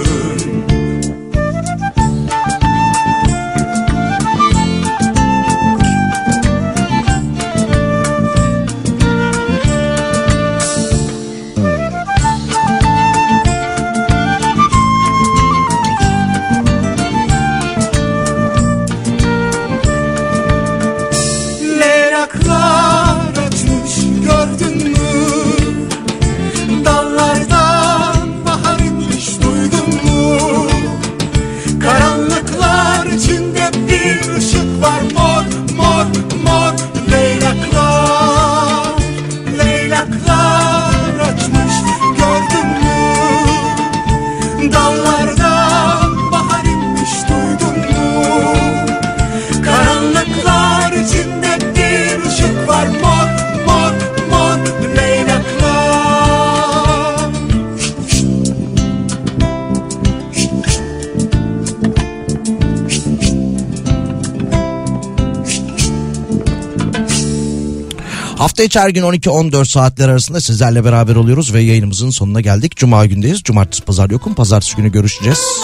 Hafta 68.61 68.67
içi 68.67 68.79
her 68.79 68.89
gün 68.89 69.01
12-14 69.03 69.65
saatler 69.65 70.09
arasında 70.09 70.41
sizlerle 70.41 70.85
beraber 70.85 71.15
oluyoruz 71.15 71.53
ve 71.53 71.61
yayınımızın 71.61 72.09
sonuna 72.09 72.41
geldik. 72.41 72.75
Cuma 72.75 73.05
gündeyiz. 73.05 73.43
Cumartesi 73.43 73.83
pazar 73.83 74.09
yokum. 74.09 74.33
Pazartesi 74.33 74.75
günü 74.75 74.91
görüşeceğiz. 74.91 75.63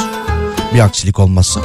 Bir 0.74 0.80
aksilik 0.80 1.20
olmazsa. 1.20 1.62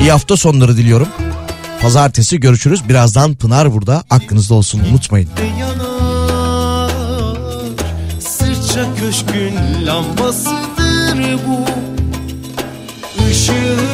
İyi 0.00 0.10
hafta 0.10 0.36
sonları 0.36 0.76
diliyorum. 0.76 1.08
Pazartesi 1.80 2.40
görüşürüz. 2.40 2.88
Birazdan 2.88 3.34
Pınar 3.34 3.72
burada. 3.72 4.04
Aklınızda 4.10 4.54
olsun 4.54 4.80
unutmayın. 4.90 5.28
yanar 5.60 6.88
köşkün 9.00 9.54
lambasıdır 9.86 11.38
bu 11.46 11.64
Işığını 13.30 13.87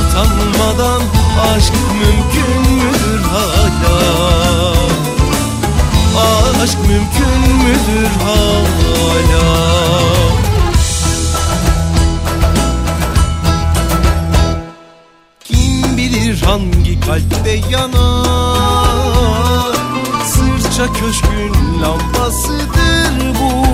utanmadan 0.00 1.02
Aşk 1.56 1.72
mümkün 1.72 2.74
müdür 2.74 3.22
hala? 3.22 4.24
Aşk 6.64 6.78
mümkün 6.78 7.40
müdür 7.64 8.10
hala? 8.24 9.44
Kim 15.44 15.96
bilir 15.96 16.42
hangi 16.42 17.00
kalpte 17.00 17.60
yanar? 17.70 18.94
Sırça 20.26 20.92
köşkün 20.92 21.82
lambasıdır 21.82 23.34
bu. 23.40 23.66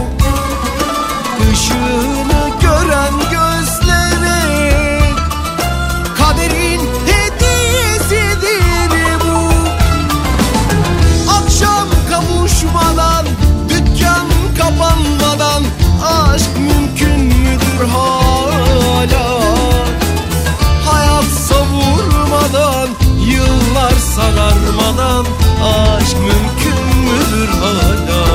Işığını 1.52 2.50
gören 2.60 3.29
Yıllar 24.20 24.32
sararmadan 24.32 25.26
Aşk 25.62 26.16
mümkün 26.16 26.98
müdür 26.98 27.48
hala 27.48 28.29